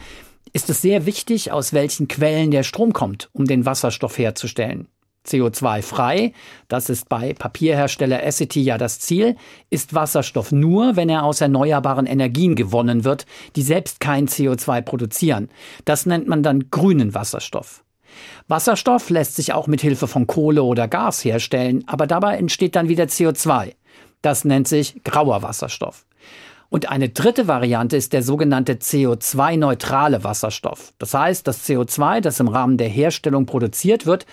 Ist 0.53 0.69
es 0.69 0.81
sehr 0.81 1.05
wichtig, 1.05 1.51
aus 1.51 1.73
welchen 1.73 2.07
Quellen 2.07 2.51
der 2.51 2.63
Strom 2.63 2.93
kommt, 2.93 3.29
um 3.33 3.45
den 3.45 3.65
Wasserstoff 3.65 4.17
herzustellen. 4.17 4.87
CO2-frei, 5.27 6.31
das 6.69 6.89
ist 6.89 7.09
bei 7.09 7.33
Papierhersteller 7.33 8.23
Essity 8.23 8.61
ja 8.61 8.77
das 8.77 8.99
Ziel, 8.99 9.35
ist 9.69 9.93
Wasserstoff 9.93 10.51
nur, 10.51 10.95
wenn 10.95 11.09
er 11.09 11.23
aus 11.23 11.41
erneuerbaren 11.41 12.05
Energien 12.05 12.55
gewonnen 12.55 13.03
wird, 13.03 13.25
die 13.55 13.61
selbst 13.61 13.99
kein 13.99 14.27
CO2 14.27 14.81
produzieren. 14.81 15.49
Das 15.85 16.05
nennt 16.05 16.27
man 16.27 16.43
dann 16.43 16.71
grünen 16.71 17.13
Wasserstoff. 17.13 17.83
Wasserstoff 18.47 19.09
lässt 19.09 19.35
sich 19.35 19.53
auch 19.53 19.67
mit 19.67 19.81
Hilfe 19.81 20.07
von 20.07 20.27
Kohle 20.27 20.63
oder 20.63 20.87
Gas 20.87 21.23
herstellen, 21.25 21.83
aber 21.87 22.07
dabei 22.07 22.37
entsteht 22.37 22.75
dann 22.75 22.87
wieder 22.87 23.03
CO2. 23.03 23.73
Das 24.21 24.45
nennt 24.45 24.67
sich 24.67 25.03
grauer 25.03 25.43
Wasserstoff. 25.43 26.06
Und 26.69 26.89
eine 26.89 27.09
dritte 27.09 27.47
Variante 27.47 27.95
ist 27.95 28.13
der 28.13 28.23
sogenannte 28.23 28.73
CO2-neutrale 28.73 30.23
Wasserstoff. 30.23 30.93
Das 30.97 31.13
heißt, 31.13 31.47
das 31.47 31.67
CO2, 31.67 32.19
das 32.19 32.39
im 32.39 32.49
Rahmen 32.49 32.77
der 32.77 32.89
Herstellung 32.89 33.45
produziert 33.45 34.05
wird, 34.05 34.25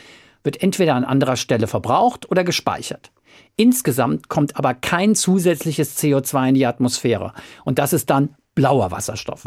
wird 0.42 0.62
entweder 0.62 0.94
an 0.94 1.04
anderer 1.04 1.36
Stelle 1.36 1.66
verbraucht 1.66 2.30
oder 2.30 2.44
gespeichert. 2.44 3.12
Insgesamt 3.56 4.28
kommt 4.28 4.56
aber 4.56 4.74
kein 4.74 5.14
zusätzliches 5.14 5.96
CO2 5.98 6.48
in 6.48 6.54
die 6.54 6.66
Atmosphäre. 6.66 7.32
Und 7.64 7.78
das 7.78 7.92
ist 7.92 8.10
dann 8.10 8.34
blauer 8.54 8.90
Wasserstoff. 8.90 9.44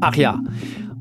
Ach 0.00 0.16
ja, 0.16 0.40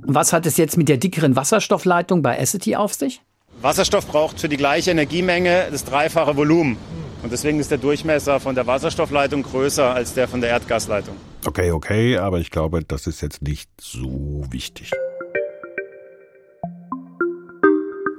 und 0.05 0.15
was 0.15 0.33
hat 0.33 0.45
es 0.45 0.57
jetzt 0.57 0.77
mit 0.77 0.89
der 0.89 0.97
dickeren 0.97 1.35
Wasserstoffleitung 1.35 2.21
bei 2.21 2.37
Essity 2.37 2.75
auf 2.75 2.93
sich? 2.93 3.21
Wasserstoff 3.61 4.07
braucht 4.07 4.39
für 4.39 4.49
die 4.49 4.57
gleiche 4.57 4.91
Energiemenge 4.91 5.67
das 5.71 5.85
dreifache 5.85 6.35
Volumen. 6.35 6.77
Und 7.23 7.31
deswegen 7.31 7.59
ist 7.59 7.69
der 7.69 7.77
Durchmesser 7.77 8.39
von 8.39 8.55
der 8.55 8.65
Wasserstoffleitung 8.67 9.43
größer 9.43 9.93
als 9.93 10.13
der 10.13 10.27
von 10.27 10.41
der 10.41 10.49
Erdgasleitung. 10.49 11.15
Okay, 11.45 11.71
okay, 11.71 12.17
aber 12.17 12.39
ich 12.39 12.49
glaube, 12.49 12.83
das 12.83 13.07
ist 13.07 13.21
jetzt 13.21 13.41
nicht 13.41 13.69
so 13.79 14.43
wichtig. 14.49 14.91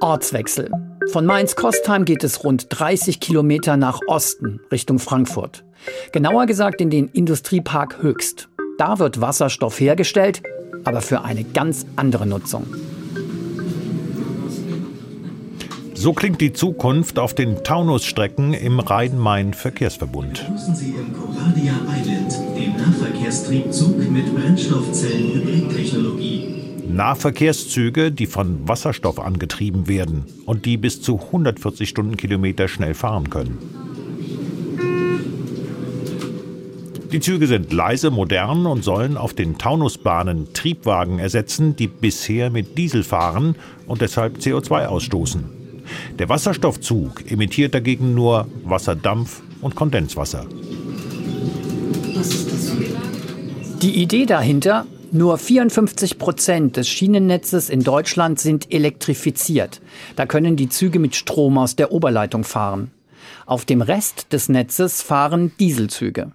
Ortswechsel. 0.01 0.71
Von 1.11 1.27
Mainz-Kostheim 1.27 2.05
geht 2.05 2.25
es 2.25 2.45
rund 2.45 2.67
30 2.71 3.21
Kilometer 3.21 3.77
nach 3.77 4.01
Osten, 4.07 4.61
Richtung 4.71 4.99
Frankfurt. 4.99 5.65
Genauer 6.13 6.47
gesagt 6.47 6.81
in 6.81 6.91
den 6.91 7.09
Industriepark 7.09 8.03
Höchst. 8.03 8.49
Da 8.79 8.99
wird 8.99 9.21
Wasserstoff 9.21 9.79
hergestellt, 9.79 10.43
aber 10.85 11.03
für 11.03 11.23
eine 11.23 11.45
ganz 11.45 11.87
andere 11.97 12.27
Nutzung. 12.27 12.67
So 16.03 16.13
klingt 16.13 16.41
die 16.41 16.53
Zukunft 16.53 17.21
auf 17.21 17.33
den 17.33 17.63
Taunusstrecken 17.63 18.55
im 18.55 18.81
Rhein-Main-Verkehrsverbund. 18.81 20.45
Begrüßen 20.45 20.75
Sie 20.75 20.97
im 20.99 21.13
Coradia 21.13 21.75
Island, 21.97 22.37
dem 22.57 22.77
Nahverkehrstriebzug 22.77 24.11
mit 24.11 24.35
Brennstoffzellen-Hybridtechnologie. 24.35 26.57
Nahverkehrszüge, 26.89 28.11
die 28.11 28.27
von 28.27 28.67
Wasserstoff 28.67 29.21
angetrieben 29.21 29.87
werden 29.87 30.25
und 30.45 30.67
die 30.67 30.77
bis 30.77 31.01
zu 31.03 31.21
140 31.21 31.89
Stundenkilometer 31.89 32.67
schnell 32.67 32.95
fahren 32.95 33.31
können. 33.31 33.59
Die 37.13 37.21
Züge 37.21 37.47
sind 37.47 37.73
leise, 37.73 38.11
modern 38.11 38.67
und 38.67 38.83
sollen 38.83 39.17
auf 39.17 39.35
den 39.35 39.57
Taunusbahnen 39.57 40.53
Triebwagen 40.53 41.21
ersetzen, 41.21 41.77
die 41.77 41.87
bisher 41.87 42.51
mit 42.51 42.77
Diesel 42.77 43.05
fahren 43.05 43.55
und 43.87 44.01
deshalb 44.01 44.39
CO2 44.39 44.87
ausstoßen. 44.87 45.62
Der 46.19 46.29
Wasserstoffzug 46.29 47.31
emittiert 47.31 47.75
dagegen 47.75 48.15
nur 48.15 48.47
Wasserdampf 48.65 49.43
und 49.61 49.75
Kondenswasser. 49.75 50.47
Die 53.83 54.03
Idee 54.03 54.27
dahinter, 54.27 54.87
nur 55.11 55.37
54 55.37 56.19
Prozent 56.19 56.77
des 56.77 56.89
Schienennetzes 56.89 57.69
in 57.69 57.83
Deutschland 57.83 58.39
sind 58.39 58.73
elektrifiziert. 58.73 59.81
Da 60.17 60.25
können 60.25 60.57
die 60.57 60.69
Züge 60.69 60.99
mit 60.99 61.17
Strom 61.17 61.59
aus 61.59 61.77
der 61.77 61.93
Oberleitung 61.93 62.45
fahren. 62.45 62.93
Auf 63.45 63.65
dem 63.65 63.83
Rest 63.83 64.33
des 64.33 64.49
Netzes 64.49 65.03
fahren 65.03 65.53
Dieselzüge. 65.59 66.33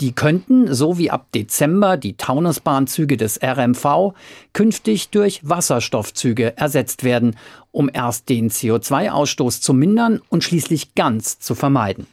Die 0.00 0.12
könnten, 0.12 0.72
so 0.74 0.98
wie 0.98 1.10
ab 1.10 1.26
Dezember 1.32 1.96
die 1.96 2.16
Taunusbahnzüge 2.16 3.16
des 3.16 3.40
RMV, 3.42 4.14
künftig 4.52 5.10
durch 5.10 5.40
Wasserstoffzüge 5.48 6.56
ersetzt 6.56 7.04
werden, 7.04 7.36
um 7.70 7.90
erst 7.92 8.28
den 8.28 8.50
CO2-Ausstoß 8.50 9.60
zu 9.60 9.72
mindern 9.72 10.20
und 10.28 10.44
schließlich 10.44 10.94
ganz 10.94 11.38
zu 11.38 11.54
vermeiden. 11.54 12.06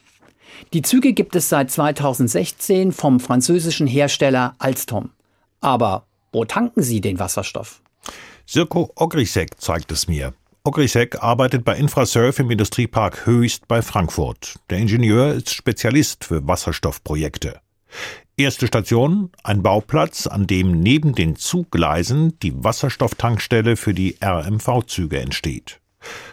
Die 0.74 0.82
Züge 0.82 1.14
gibt 1.14 1.36
es 1.36 1.50
seit 1.50 1.72
2016 1.72 2.92
vom 2.92 3.20
französischen 3.20 3.88
Hersteller 3.88 4.56
Alstom. 4.60 5.10
Aber 5.60 6.06
wo 6.32 6.46
tanken 6.46 6.82
Sie 6.82 7.02
den 7.02 7.20
Wasserstoff? 7.20 7.82
Sirko 8.46 8.92
Ogrisek 8.96 9.60
zeigt 9.60 9.92
es 9.92 10.08
mir. 10.08 10.34
Ogrisek 10.64 11.24
arbeitet 11.24 11.66
bei 11.66 11.76
Infrasurf 11.76 12.38
im 12.38 12.52
Industriepark 12.52 13.26
Höchst 13.26 13.68
bei 13.68 13.82
Frankfurt. 13.82 14.60
Der 14.70 14.78
Ingenieur 14.78 15.34
ist 15.34 15.52
Spezialist 15.56 16.24
für 16.24 16.48
Wasserstoffprojekte. 16.48 17.60
Erste 18.38 18.68
Station, 18.68 19.32
ein 19.44 19.64
Bauplatz, 19.64 20.28
an 20.28 20.46
dem 20.46 20.80
neben 20.80 21.16
den 21.16 21.36
Zuggleisen 21.36 22.38
die 22.42 22.64
Wasserstofftankstelle 22.64 23.76
für 23.76 23.96
die 23.96 24.18
RMV-Züge 24.24 25.20
entsteht. 25.20 25.82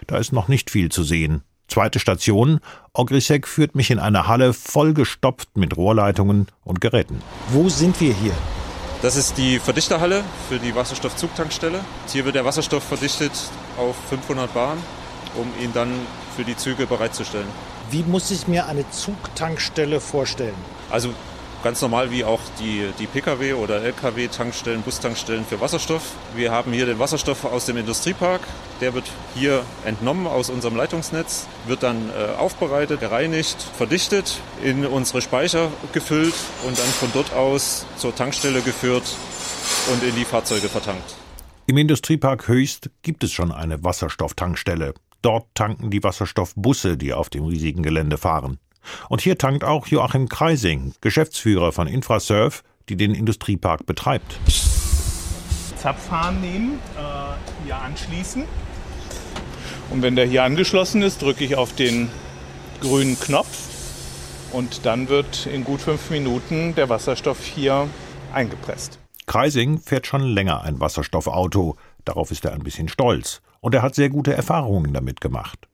Da 0.07 0.19
ist 0.19 0.35
noch 0.35 0.49
nicht 0.49 0.69
viel 0.69 0.91
zu 0.91 1.05
sehen. 1.05 1.43
Zweite 1.67 1.99
Station, 1.99 2.61
Ogrisek 2.93 3.49
führt 3.49 3.75
mich 3.75 3.91
in 3.91 3.99
eine 3.99 4.27
Halle 4.27 4.53
vollgestopft 4.53 5.57
mit 5.57 5.75
Rohrleitungen 5.79 6.49
und 6.65 6.83
Geräten. 6.83 7.23
Wo 7.51 7.71
sind 7.71 7.99
wir 7.99 8.13
hier? 8.13 8.35
Das 9.01 9.15
ist 9.15 9.39
die 9.39 9.61
Verdichterhalle 9.61 10.25
für 10.49 10.59
die 10.59 10.75
Wasserstoffzugtankstelle. 10.75 11.81
Hier 12.09 12.25
wird 12.25 12.35
der 12.35 12.45
Wasserstoff 12.45 12.83
verdichtet 12.83 13.31
auf 13.77 13.95
500 14.09 14.53
Bar, 14.53 14.77
um 15.37 15.47
ihn 15.63 15.73
dann 15.73 15.93
für 16.35 16.43
die 16.43 16.57
Züge 16.57 16.85
bereitzustellen. 16.85 17.47
Wie 17.93 18.03
muss 18.03 18.33
ich 18.33 18.49
mir 18.49 18.67
eine 18.67 18.91
Zugtankstelle 18.91 20.01
vorstellen? 20.01 20.57
Also 20.91 21.11
ganz 21.63 21.83
normal 21.83 22.11
wie 22.11 22.25
auch 22.25 22.41
die, 22.61 22.89
die 22.99 23.07
Pkw- 23.07 23.55
oder 23.55 23.83
Lkw-Tankstellen, 23.83 24.83
Bustankstellen 24.83 25.45
für 25.45 25.61
Wasserstoff. 25.61 26.13
Wir 26.35 26.53
haben 26.53 26.73
hier 26.73 26.87
den 26.87 26.99
Wasserstoff 26.99 27.45
aus 27.45 27.67
dem 27.67 27.77
Industriepark. 27.77 28.41
Der 28.81 28.95
wird 28.95 29.11
hier 29.35 29.65
entnommen 29.85 30.27
aus 30.27 30.51
unserem 30.51 30.77
Leitungsnetz, 30.77 31.47
wird 31.67 31.83
dann 31.83 32.11
äh, 32.11 32.37
aufbereitet, 32.37 33.01
gereinigt, 33.01 33.61
verdichtet, 33.77 34.41
in 34.63 34.87
unsere 34.87 35.21
Speicher 35.21 35.71
gefüllt 35.93 36.35
und 36.67 36.79
dann 36.79 36.87
von 36.87 37.11
dort 37.13 37.33
aus 37.33 37.87
zur 37.97 38.15
Tankstelle 38.15 38.63
geführt 38.63 39.17
und 39.93 40.03
in 40.03 40.15
die 40.15 40.25
Fahrzeuge 40.25 40.69
vertankt. 40.69 41.17
Im 41.67 41.77
Industriepark 41.77 42.49
Höchst 42.49 42.91
gibt 43.03 43.25
es 43.25 43.33
schon 43.33 43.53
eine 43.53 43.83
Wasserstofftankstelle. 43.85 44.95
Dort 45.21 45.49
tanken 45.55 45.91
die 45.91 46.03
Wasserstoffbusse, 46.03 46.97
die 46.97 47.13
auf 47.13 47.29
dem 47.29 47.45
riesigen 47.45 47.83
Gelände 47.83 48.17
fahren. 48.17 48.59
Und 49.09 49.21
hier 49.21 49.39
tankt 49.39 49.65
auch 49.65 49.87
Joachim 49.87 50.29
Kreising, 50.29 50.95
Geschäftsführer 51.01 51.73
von 51.73 51.87
Infrasurf, 51.87 52.63
die 52.89 52.97
den 52.97 53.15
Industriepark 53.15 53.87
betreibt. 53.87 54.39
Zapfhahn 55.77 56.41
nehmen, 56.41 56.79
äh, 56.97 57.65
hier 57.65 57.77
anschließen. 57.77 58.45
Und 59.91 60.03
wenn 60.03 60.17
der 60.17 60.27
hier 60.27 60.45
angeschlossen 60.45 61.03
ist, 61.03 61.23
drücke 61.23 61.45
ich 61.45 61.57
auf 61.57 61.75
den 61.75 62.11
grünen 62.81 63.19
Knopf 63.19 63.69
und 64.53 64.87
dann 64.87 65.09
wird 65.09 65.47
in 65.47 65.65
gut 65.65 65.81
fünf 65.81 66.11
Minuten 66.11 66.75
der 66.75 66.89
Wasserstoff 66.89 67.45
hier 67.45 67.89
eingepresst. 68.33 68.99
Kreising 69.27 69.79
fährt 69.79 70.07
schon 70.07 70.23
länger 70.23 70.63
ein 70.63 70.81
Wasserstoffauto. 70.81 71.77
Darauf 72.05 72.31
ist 72.31 72.45
er 72.45 72.53
ein 72.53 72.63
bisschen 72.63 72.89
stolz. 72.89 73.43
Und 73.61 73.75
er 73.75 73.83
hat 73.83 73.95
sehr 73.95 74.09
gute 74.09 74.33
Erfahrungen 74.33 74.95
damit 74.95 75.21
gemacht. 75.21 75.69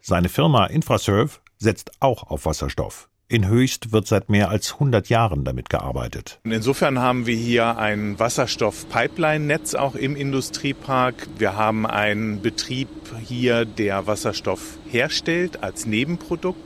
Seine 0.00 0.28
Firma 0.28 0.66
Infrasurf 0.66 1.40
setzt 1.60 1.92
auch 2.00 2.30
auf 2.30 2.46
Wasserstoff. 2.46 3.08
In 3.28 3.46
Höchst 3.46 3.92
wird 3.92 4.08
seit 4.08 4.28
mehr 4.28 4.48
als 4.48 4.72
100 4.72 5.08
Jahren 5.08 5.44
damit 5.44 5.70
gearbeitet. 5.70 6.40
Insofern 6.42 6.98
haben 6.98 7.26
wir 7.26 7.36
hier 7.36 7.78
ein 7.78 8.18
Wasserstoff-Pipeline-Netz 8.18 9.76
auch 9.76 9.94
im 9.94 10.16
Industriepark. 10.16 11.28
Wir 11.38 11.54
haben 11.54 11.86
einen 11.86 12.42
Betrieb 12.42 12.88
hier, 13.24 13.64
der 13.66 14.08
Wasserstoff 14.08 14.78
herstellt 14.88 15.62
als 15.62 15.86
Nebenprodukt. 15.86 16.58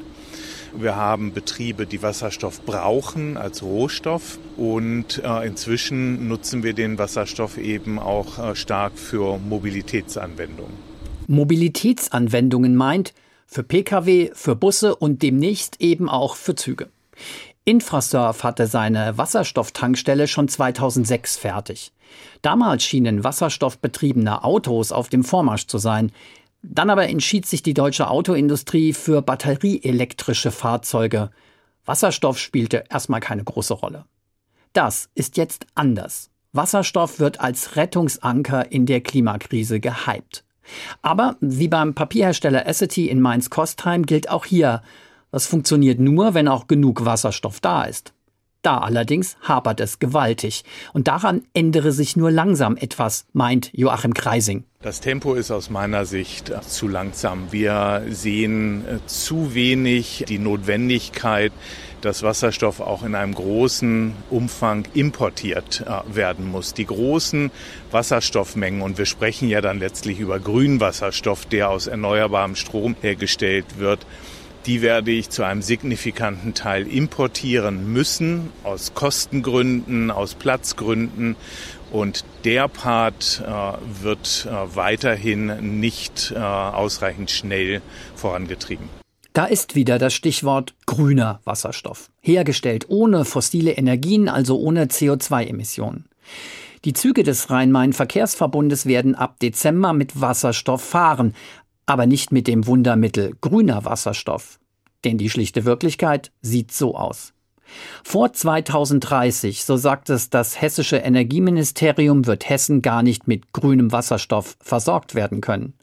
Wir 0.74 0.96
haben 0.96 1.34
Betriebe, 1.34 1.86
die 1.86 2.02
Wasserstoff 2.02 2.62
brauchen 2.62 3.36
als 3.36 3.62
Rohstoff 3.62 4.38
und 4.56 5.22
äh, 5.22 5.46
inzwischen 5.46 6.28
nutzen 6.28 6.62
wir 6.62 6.72
den 6.72 6.98
Wasserstoff 6.98 7.58
eben 7.58 7.98
auch 7.98 8.38
äh, 8.38 8.56
stark 8.56 8.98
für 8.98 9.38
Mobilitätsanwendungen. 9.38 10.72
Mobilitätsanwendungen 11.28 12.74
meint, 12.74 13.12
für 13.46 13.62
Pkw, 13.62 14.30
für 14.34 14.56
Busse 14.56 14.96
und 14.96 15.22
demnächst 15.22 15.80
eben 15.80 16.08
auch 16.08 16.36
für 16.36 16.54
Züge. 16.54 16.88
Infrasurf 17.64 18.42
hatte 18.42 18.66
seine 18.66 19.16
Wasserstofftankstelle 19.16 20.28
schon 20.28 20.48
2006 20.48 21.36
fertig. 21.36 21.92
Damals 22.42 22.84
schienen 22.84 23.24
wasserstoffbetriebene 23.24 24.44
Autos 24.44 24.92
auf 24.92 25.08
dem 25.08 25.24
Vormarsch 25.24 25.66
zu 25.66 25.78
sein. 25.78 26.12
Dann 26.62 26.90
aber 26.90 27.08
entschied 27.08 27.46
sich 27.46 27.62
die 27.62 27.74
deutsche 27.74 28.08
Autoindustrie 28.08 28.92
für 28.92 29.22
batterieelektrische 29.22 30.50
Fahrzeuge. 30.50 31.30
Wasserstoff 31.86 32.38
spielte 32.38 32.84
erstmal 32.90 33.20
keine 33.20 33.44
große 33.44 33.74
Rolle. 33.74 34.04
Das 34.74 35.08
ist 35.14 35.36
jetzt 35.36 35.66
anders. 35.74 36.30
Wasserstoff 36.52 37.18
wird 37.18 37.40
als 37.40 37.76
Rettungsanker 37.76 38.70
in 38.70 38.86
der 38.86 39.00
Klimakrise 39.00 39.80
gehypt. 39.80 40.43
Aber 41.02 41.36
wie 41.40 41.68
beim 41.68 41.94
Papierhersteller 41.94 42.66
Essity 42.66 43.08
in 43.08 43.20
Mainz-Kostheim 43.20 44.06
gilt 44.06 44.28
auch 44.30 44.44
hier, 44.44 44.82
das 45.30 45.46
funktioniert 45.46 45.98
nur, 45.98 46.34
wenn 46.34 46.48
auch 46.48 46.68
genug 46.68 47.04
Wasserstoff 47.04 47.60
da 47.60 47.84
ist. 47.84 48.12
Da 48.64 48.78
allerdings 48.78 49.36
hapert 49.42 49.78
es 49.80 49.98
gewaltig. 49.98 50.64
Und 50.94 51.06
daran 51.06 51.42
ändere 51.52 51.92
sich 51.92 52.16
nur 52.16 52.30
langsam 52.30 52.78
etwas, 52.78 53.26
meint 53.34 53.70
Joachim 53.74 54.14
Kreising. 54.14 54.64
Das 54.80 55.00
Tempo 55.00 55.34
ist 55.34 55.50
aus 55.50 55.68
meiner 55.68 56.06
Sicht 56.06 56.50
zu 56.66 56.88
langsam. 56.88 57.52
Wir 57.52 58.06
sehen 58.08 58.86
äh, 58.86 58.98
zu 59.06 59.54
wenig 59.54 60.24
die 60.28 60.38
Notwendigkeit, 60.38 61.52
dass 62.04 62.22
Wasserstoff 62.22 62.80
auch 62.80 63.02
in 63.02 63.14
einem 63.14 63.34
großen 63.34 64.14
Umfang 64.30 64.86
importiert 64.92 65.84
äh, 65.86 66.14
werden 66.14 66.50
muss. 66.50 66.74
Die 66.74 66.86
großen 66.86 67.50
Wasserstoffmengen, 67.90 68.82
und 68.82 68.98
wir 68.98 69.06
sprechen 69.06 69.48
ja 69.48 69.60
dann 69.60 69.78
letztlich 69.78 70.20
über 70.20 70.38
Grünwasserstoff, 70.38 71.46
der 71.46 71.70
aus 71.70 71.86
erneuerbarem 71.86 72.56
Strom 72.56 72.94
hergestellt 73.00 73.78
wird, 73.78 74.06
die 74.66 74.82
werde 74.82 75.10
ich 75.10 75.30
zu 75.30 75.42
einem 75.44 75.62
signifikanten 75.62 76.54
Teil 76.54 76.86
importieren 76.86 77.92
müssen, 77.92 78.50
aus 78.62 78.94
Kostengründen, 78.94 80.10
aus 80.10 80.34
Platzgründen. 80.34 81.36
Und 81.92 82.24
der 82.44 82.68
Part 82.68 83.42
äh, 83.46 84.02
wird 84.02 84.48
äh, 84.50 84.76
weiterhin 84.76 85.80
nicht 85.80 86.32
äh, 86.34 86.38
ausreichend 86.38 87.30
schnell 87.30 87.82
vorangetrieben. 88.16 88.88
Da 89.34 89.46
ist 89.46 89.74
wieder 89.74 89.98
das 89.98 90.14
Stichwort 90.14 90.74
grüner 90.94 91.40
Wasserstoff. 91.44 92.10
Hergestellt 92.20 92.86
ohne 92.88 93.24
fossile 93.24 93.72
Energien, 93.72 94.28
also 94.28 94.58
ohne 94.58 94.86
CO2-Emissionen. 94.86 96.04
Die 96.84 96.92
Züge 96.92 97.22
des 97.22 97.50
Rhein-Main-Verkehrsverbundes 97.50 98.86
werden 98.86 99.14
ab 99.14 99.38
Dezember 99.40 99.92
mit 99.92 100.20
Wasserstoff 100.20 100.82
fahren, 100.82 101.34
aber 101.86 102.06
nicht 102.06 102.32
mit 102.32 102.46
dem 102.46 102.66
Wundermittel 102.66 103.34
grüner 103.40 103.84
Wasserstoff. 103.84 104.58
Denn 105.04 105.18
die 105.18 105.30
schlichte 105.30 105.64
Wirklichkeit 105.64 106.30
sieht 106.40 106.72
so 106.72 106.96
aus. 106.96 107.33
Vor 108.02 108.32
2030, 108.32 109.64
so 109.64 109.76
sagt 109.76 110.10
es 110.10 110.30
das 110.30 110.60
hessische 110.60 110.96
Energieministerium, 110.96 112.26
wird 112.26 112.48
Hessen 112.48 112.82
gar 112.82 113.02
nicht 113.02 113.26
mit 113.26 113.52
grünem 113.52 113.92
Wasserstoff 113.92 114.56
versorgt 114.60 115.14
werden 115.14 115.40
können, 115.40 115.74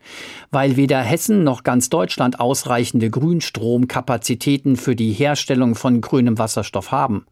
weil 0.52 0.78
weder 0.78 1.02
Hessen 1.02 1.44
noch 1.44 1.63
ganz 1.63 1.89
Deutschland 1.89 2.39
ausreichende 2.39 3.10
Grünstromkapazitäten 3.10 4.76
für 4.76 4.96
die 4.96 5.12
Herstellung 5.12 5.76
von 5.76 6.02
grünem 6.02 6.38
Wasserstoff 6.38 6.91
haben. 6.91 7.26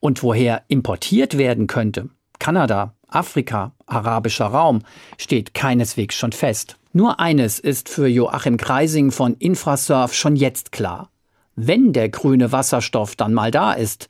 Und 0.00 0.22
woher 0.22 0.62
importiert 0.68 1.38
werden 1.38 1.66
könnte, 1.66 2.10
Kanada, 2.38 2.94
Afrika, 3.08 3.72
arabischer 3.86 4.46
Raum, 4.46 4.82
steht 5.16 5.54
keineswegs 5.54 6.14
schon 6.14 6.32
fest. 6.32 6.76
Nur 6.92 7.20
eines 7.20 7.58
ist 7.58 7.88
für 7.88 8.06
Joachim 8.06 8.56
Kreising 8.56 9.10
von 9.10 9.34
Infrasurf 9.34 10.12
schon 10.14 10.36
jetzt 10.36 10.72
klar 10.72 11.10
wenn 11.56 11.92
der 11.92 12.08
grüne 12.08 12.52
Wasserstoff 12.52 13.16
dann 13.16 13.34
mal 13.34 13.50
da 13.50 13.72
ist, 13.72 14.08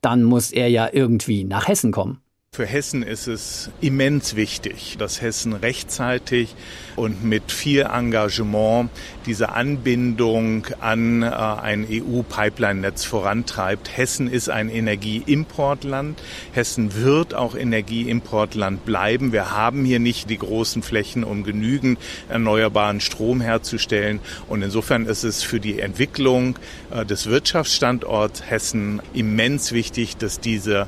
dann 0.00 0.22
muss 0.22 0.52
er 0.52 0.68
ja 0.68 0.88
irgendwie 0.92 1.44
nach 1.44 1.68
Hessen 1.68 1.92
kommen. 1.92 2.21
Für 2.54 2.66
Hessen 2.66 3.02
ist 3.02 3.28
es 3.28 3.70
immens 3.80 4.36
wichtig, 4.36 4.96
dass 4.98 5.22
Hessen 5.22 5.54
rechtzeitig 5.54 6.54
und 6.96 7.24
mit 7.24 7.50
viel 7.50 7.88
Engagement 7.90 8.90
diese 9.24 9.52
Anbindung 9.52 10.66
an 10.78 11.22
äh, 11.22 11.28
ein 11.28 11.86
EU-Pipeline-Netz 11.90 13.06
vorantreibt. 13.06 13.96
Hessen 13.96 14.30
ist 14.30 14.50
ein 14.50 14.68
Energieimportland. 14.68 16.20
Hessen 16.52 16.94
wird 16.94 17.32
auch 17.32 17.54
Energieimportland 17.54 18.84
bleiben. 18.84 19.32
Wir 19.32 19.52
haben 19.52 19.86
hier 19.86 19.98
nicht 19.98 20.28
die 20.28 20.36
großen 20.36 20.82
Flächen, 20.82 21.24
um 21.24 21.44
genügend 21.44 21.98
erneuerbaren 22.28 23.00
Strom 23.00 23.40
herzustellen. 23.40 24.20
Und 24.46 24.60
insofern 24.60 25.06
ist 25.06 25.24
es 25.24 25.42
für 25.42 25.58
die 25.58 25.80
Entwicklung 25.80 26.58
äh, 26.90 27.06
des 27.06 27.30
Wirtschaftsstandorts 27.30 28.42
Hessen 28.50 29.00
immens 29.14 29.72
wichtig, 29.72 30.18
dass 30.18 30.38
diese 30.38 30.86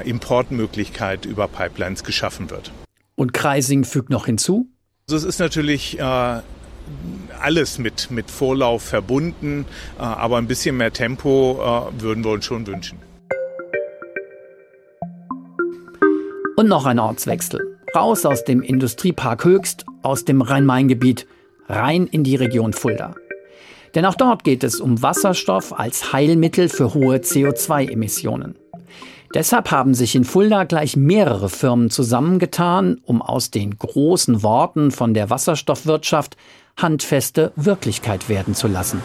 Importmöglichkeit 0.00 1.24
über 1.26 1.48
Pipelines 1.48 2.04
geschaffen 2.04 2.50
wird. 2.50 2.72
Und 3.14 3.32
Kreising 3.32 3.84
fügt 3.84 4.10
noch 4.10 4.26
hinzu? 4.26 4.68
Also 5.08 5.16
es 5.16 5.24
ist 5.24 5.38
natürlich 5.38 5.98
äh, 5.98 6.02
alles 7.40 7.78
mit, 7.78 8.10
mit 8.10 8.30
Vorlauf 8.30 8.82
verbunden, 8.82 9.66
äh, 9.98 10.02
aber 10.02 10.38
ein 10.38 10.46
bisschen 10.46 10.76
mehr 10.76 10.92
Tempo 10.92 11.58
äh, 11.60 12.00
würden 12.00 12.24
wir 12.24 12.30
uns 12.30 12.44
schon 12.44 12.66
wünschen. 12.66 12.98
Und 16.56 16.68
noch 16.68 16.86
ein 16.86 16.98
Ortswechsel. 16.98 17.78
Raus 17.94 18.24
aus 18.24 18.44
dem 18.44 18.62
Industriepark 18.62 19.44
Höchst, 19.44 19.84
aus 20.02 20.24
dem 20.24 20.40
Rhein-Main-Gebiet, 20.40 21.26
rein 21.68 22.06
in 22.06 22.24
die 22.24 22.36
Region 22.36 22.72
Fulda. 22.72 23.14
Denn 23.94 24.06
auch 24.06 24.14
dort 24.14 24.44
geht 24.44 24.64
es 24.64 24.80
um 24.80 25.02
Wasserstoff 25.02 25.78
als 25.78 26.12
Heilmittel 26.12 26.68
für 26.68 26.94
hohe 26.94 27.16
CO2-Emissionen. 27.16 28.54
Deshalb 29.34 29.70
haben 29.70 29.94
sich 29.94 30.14
in 30.14 30.24
Fulda 30.24 30.64
gleich 30.64 30.94
mehrere 30.94 31.48
Firmen 31.48 31.88
zusammengetan, 31.88 33.00
um 33.04 33.22
aus 33.22 33.50
den 33.50 33.78
großen 33.78 34.42
Worten 34.42 34.90
von 34.90 35.14
der 35.14 35.30
Wasserstoffwirtschaft 35.30 36.36
handfeste 36.76 37.52
Wirklichkeit 37.56 38.28
werden 38.28 38.54
zu 38.54 38.68
lassen. 38.68 39.00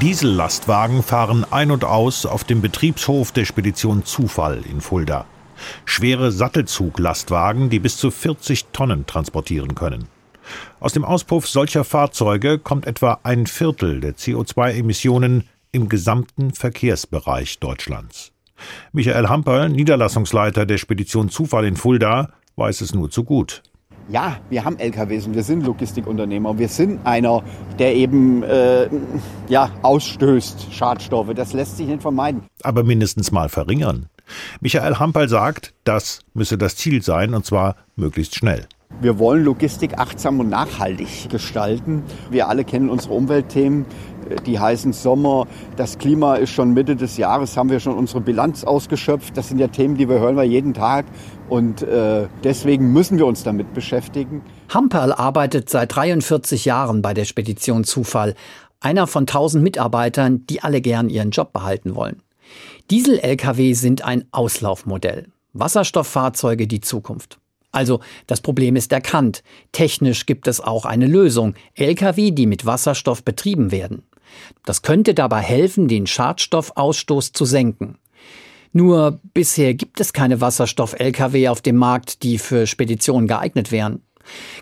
Diesellastwagen 0.00 1.02
fahren 1.02 1.44
ein 1.50 1.70
und 1.70 1.84
aus 1.84 2.26
auf 2.26 2.42
dem 2.42 2.60
Betriebshof 2.60 3.32
der 3.32 3.44
Spedition 3.44 4.04
Zufall 4.04 4.62
in 4.68 4.80
Fulda. 4.80 5.26
Schwere 5.84 6.32
Sattelzuglastwagen, 6.32 7.70
die 7.70 7.78
bis 7.78 7.98
zu 7.98 8.10
40 8.10 8.68
Tonnen 8.72 9.06
transportieren 9.06 9.74
können. 9.74 10.08
Aus 10.80 10.94
dem 10.94 11.04
Auspuff 11.04 11.46
solcher 11.46 11.84
Fahrzeuge 11.84 12.58
kommt 12.58 12.86
etwa 12.86 13.20
ein 13.22 13.46
Viertel 13.46 14.00
der 14.00 14.16
CO2-Emissionen 14.16 15.44
im 15.72 15.88
gesamten 15.88 16.52
Verkehrsbereich 16.52 17.58
Deutschlands. 17.58 18.32
Michael 18.92 19.28
Hamperl, 19.28 19.68
Niederlassungsleiter 19.68 20.66
der 20.66 20.78
Spedition 20.78 21.28
Zufall 21.28 21.64
in 21.64 21.76
Fulda, 21.76 22.30
weiß 22.56 22.80
es 22.82 22.94
nur 22.94 23.10
zu 23.10 23.24
gut. 23.24 23.62
Ja, 24.08 24.38
wir 24.50 24.64
haben 24.64 24.76
LKWs 24.78 25.26
und 25.26 25.36
wir 25.36 25.44
sind 25.44 25.64
Logistikunternehmer. 25.64 26.58
Wir 26.58 26.68
sind 26.68 27.06
einer, 27.06 27.44
der 27.78 27.94
eben 27.94 28.42
äh, 28.42 28.88
ja, 29.48 29.70
ausstößt 29.82 30.72
Schadstoffe. 30.72 31.32
Das 31.34 31.52
lässt 31.52 31.76
sich 31.76 31.86
nicht 31.86 32.02
vermeiden. 32.02 32.42
Aber 32.62 32.82
mindestens 32.82 33.30
mal 33.30 33.48
verringern. 33.48 34.08
Michael 34.60 34.96
Hamperl 34.96 35.28
sagt, 35.28 35.74
das 35.84 36.20
müsse 36.34 36.58
das 36.58 36.76
Ziel 36.76 37.02
sein 37.02 37.34
und 37.34 37.46
zwar 37.46 37.76
möglichst 37.94 38.34
schnell. 38.34 38.66
Wir 39.00 39.18
wollen 39.18 39.44
Logistik 39.44 39.98
achtsam 39.98 40.40
und 40.40 40.50
nachhaltig 40.50 41.30
gestalten. 41.30 42.02
Wir 42.30 42.48
alle 42.48 42.64
kennen 42.64 42.90
unsere 42.90 43.14
Umweltthemen 43.14 43.86
die 44.46 44.58
heißen 44.58 44.92
Sommer, 44.92 45.46
das 45.76 45.98
Klima 45.98 46.36
ist 46.36 46.50
schon 46.50 46.72
Mitte 46.72 46.96
des 46.96 47.16
Jahres, 47.16 47.56
haben 47.56 47.70
wir 47.70 47.80
schon 47.80 47.94
unsere 47.96 48.20
Bilanz 48.20 48.64
ausgeschöpft. 48.64 49.36
Das 49.36 49.48
sind 49.48 49.58
ja 49.58 49.68
Themen, 49.68 49.96
die 49.96 50.08
wir 50.08 50.18
hören 50.20 50.36
wir 50.36 50.44
jeden 50.44 50.74
Tag 50.74 51.06
und 51.48 51.82
äh, 51.82 52.28
deswegen 52.44 52.92
müssen 52.92 53.18
wir 53.18 53.26
uns 53.26 53.42
damit 53.42 53.74
beschäftigen. 53.74 54.42
Hamperl 54.68 55.12
arbeitet 55.12 55.68
seit 55.68 55.94
43 55.94 56.64
Jahren 56.64 57.02
bei 57.02 57.14
der 57.14 57.24
Spedition 57.24 57.84
Zufall, 57.84 58.34
einer 58.80 59.06
von 59.06 59.22
1000 59.22 59.62
Mitarbeitern, 59.62 60.46
die 60.46 60.62
alle 60.62 60.80
gern 60.80 61.08
ihren 61.08 61.30
Job 61.30 61.52
behalten 61.52 61.94
wollen. 61.94 62.22
Diesel-Lkw 62.90 63.74
sind 63.74 64.02
ein 64.02 64.24
Auslaufmodell. 64.32 65.28
Wasserstofffahrzeuge 65.52 66.66
die 66.66 66.80
Zukunft. 66.80 67.38
Also 67.72 68.00
das 68.26 68.40
Problem 68.40 68.76
ist 68.76 68.92
erkannt. 68.92 69.42
Technisch 69.72 70.26
gibt 70.26 70.48
es 70.48 70.60
auch 70.60 70.84
eine 70.84 71.06
Lösung. 71.06 71.54
Lkw, 71.74 72.32
die 72.32 72.46
mit 72.46 72.66
Wasserstoff 72.66 73.24
betrieben 73.24 73.70
werden. 73.70 74.02
Das 74.64 74.82
könnte 74.82 75.14
dabei 75.14 75.40
helfen, 75.40 75.88
den 75.88 76.06
Schadstoffausstoß 76.06 77.32
zu 77.32 77.44
senken. 77.44 77.98
Nur 78.72 79.18
bisher 79.34 79.74
gibt 79.74 80.00
es 80.00 80.12
keine 80.12 80.40
Wasserstoff-Lkw 80.40 81.48
auf 81.48 81.60
dem 81.60 81.76
Markt, 81.76 82.22
die 82.22 82.38
für 82.38 82.66
Speditionen 82.66 83.26
geeignet 83.26 83.72
wären. 83.72 84.02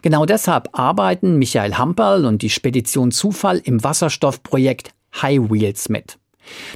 Genau 0.02 0.24
deshalb 0.24 0.70
arbeiten 0.72 1.37
Michael 1.37 1.74
Hamperl 1.74 2.24
und 2.24 2.42
die 2.42 2.50
Spedition 2.50 3.11
Zufall 3.11 3.59
im 3.59 3.83
Wasserstoffprojekt 3.85 4.92
High 5.20 5.50
Wheels 5.50 5.88
mit. 5.88 6.18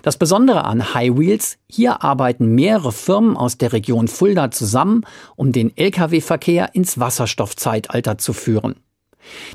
Das 0.02 0.18
Besondere 0.18 0.64
an 0.64 0.92
High 0.92 1.16
Wheels, 1.16 1.56
hier 1.70 2.02
arbeiten 2.02 2.54
mehrere 2.54 2.92
Firmen 2.92 3.36
aus 3.36 3.56
der 3.56 3.72
Region 3.72 4.08
Fulda 4.08 4.50
zusammen, 4.50 5.06
um 5.36 5.52
den 5.52 5.74
Lkw-Verkehr 5.76 6.74
ins 6.74 6.98
Wasserstoffzeitalter 6.98 8.18
zu 8.18 8.34
führen. 8.34 8.76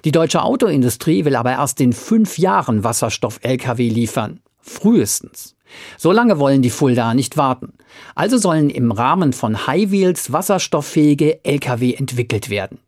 Die 0.06 0.12
deutsche 0.12 0.44
Autoindustrie 0.44 1.26
will 1.26 1.36
aber 1.36 1.52
erst 1.52 1.82
in 1.82 1.94
fünf 1.94 2.38
Jahren 2.38 2.84
Wasserstoff-Lkw 2.84 3.90
liefern. 3.90 4.40
Frühestens. 4.60 5.56
So 5.98 6.12
lange 6.12 6.40
wollen 6.40 6.62
die 6.62 6.70
Fulda 6.70 7.14
nicht 7.14 7.38
warten. 7.38 7.74
Also 8.16 8.38
sollen 8.38 8.70
im 8.70 8.92
Rahmen 8.92 9.34
von 9.34 9.68
High 9.68 9.92
Wheels 9.92 10.32
wasserstofffähige 10.32 11.44
Lkw 11.44 11.94
entwickelt 11.94 12.50
werden. 12.50 12.80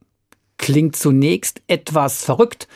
Klingt 0.57 0.95
zunächst 0.95 1.61
etwas 1.67 2.23
verrückt, 2.23 2.67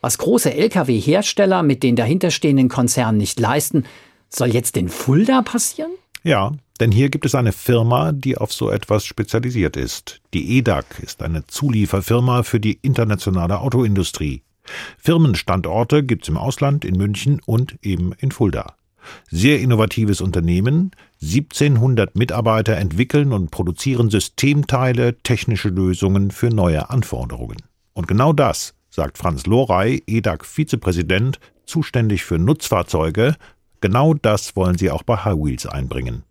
was 0.00 0.18
große 0.18 0.52
Lkw-Hersteller 0.52 1.62
mit 1.62 1.82
den 1.82 1.96
dahinterstehenden 1.96 2.68
Konzernen 2.68 3.16
nicht 3.16 3.40
leisten, 3.40 3.84
soll 4.28 4.48
jetzt 4.48 4.76
in 4.76 4.90
Fulda 4.90 5.40
passieren? 5.40 5.92
Ja, 6.22 6.52
denn 6.80 6.90
hier 6.90 7.08
gibt 7.08 7.24
es 7.24 7.34
eine 7.34 7.52
Firma, 7.52 8.12
die 8.12 8.36
auf 8.36 8.52
so 8.52 8.70
etwas 8.70 9.04
spezialisiert 9.04 9.76
ist. 9.76 10.20
Die 10.32 10.58
EDAG 10.58 10.84
ist 11.02 11.22
eine 11.22 11.46
Zulieferfirma 11.46 12.42
für 12.42 12.60
die 12.60 12.78
internationale 12.82 13.60
Autoindustrie. 13.60 14.42
Firmenstandorte 14.98 16.02
gibt's 16.02 16.28
im 16.28 16.36
Ausland, 16.36 16.84
in 16.84 16.96
München 16.96 17.40
und 17.44 17.76
eben 17.82 18.12
in 18.18 18.32
Fulda. 18.32 18.74
Sehr 19.30 19.60
innovatives 19.60 20.20
Unternehmen, 20.20 20.92
1700 21.22 22.16
Mitarbeiter 22.16 22.76
entwickeln 22.76 23.32
und 23.32 23.50
produzieren 23.50 24.10
Systemteile, 24.10 25.18
technische 25.22 25.68
Lösungen 25.68 26.30
für 26.30 26.48
neue 26.48 26.90
Anforderungen. 26.90 27.58
Und 27.92 28.08
genau 28.08 28.32
das 28.32 28.74
sagt 28.90 29.18
Franz 29.18 29.46
Lorey, 29.46 30.02
EDAG-Vizepräsident, 30.06 31.38
zuständig 31.66 32.24
für 32.24 32.38
Nutzfahrzeuge. 32.38 33.36
Genau 33.80 34.14
das 34.14 34.56
wollen 34.56 34.78
sie 34.78 34.90
auch 34.90 35.02
bei 35.02 35.16
High 35.16 35.36
Wheels 35.36 35.66
einbringen. 35.66 36.24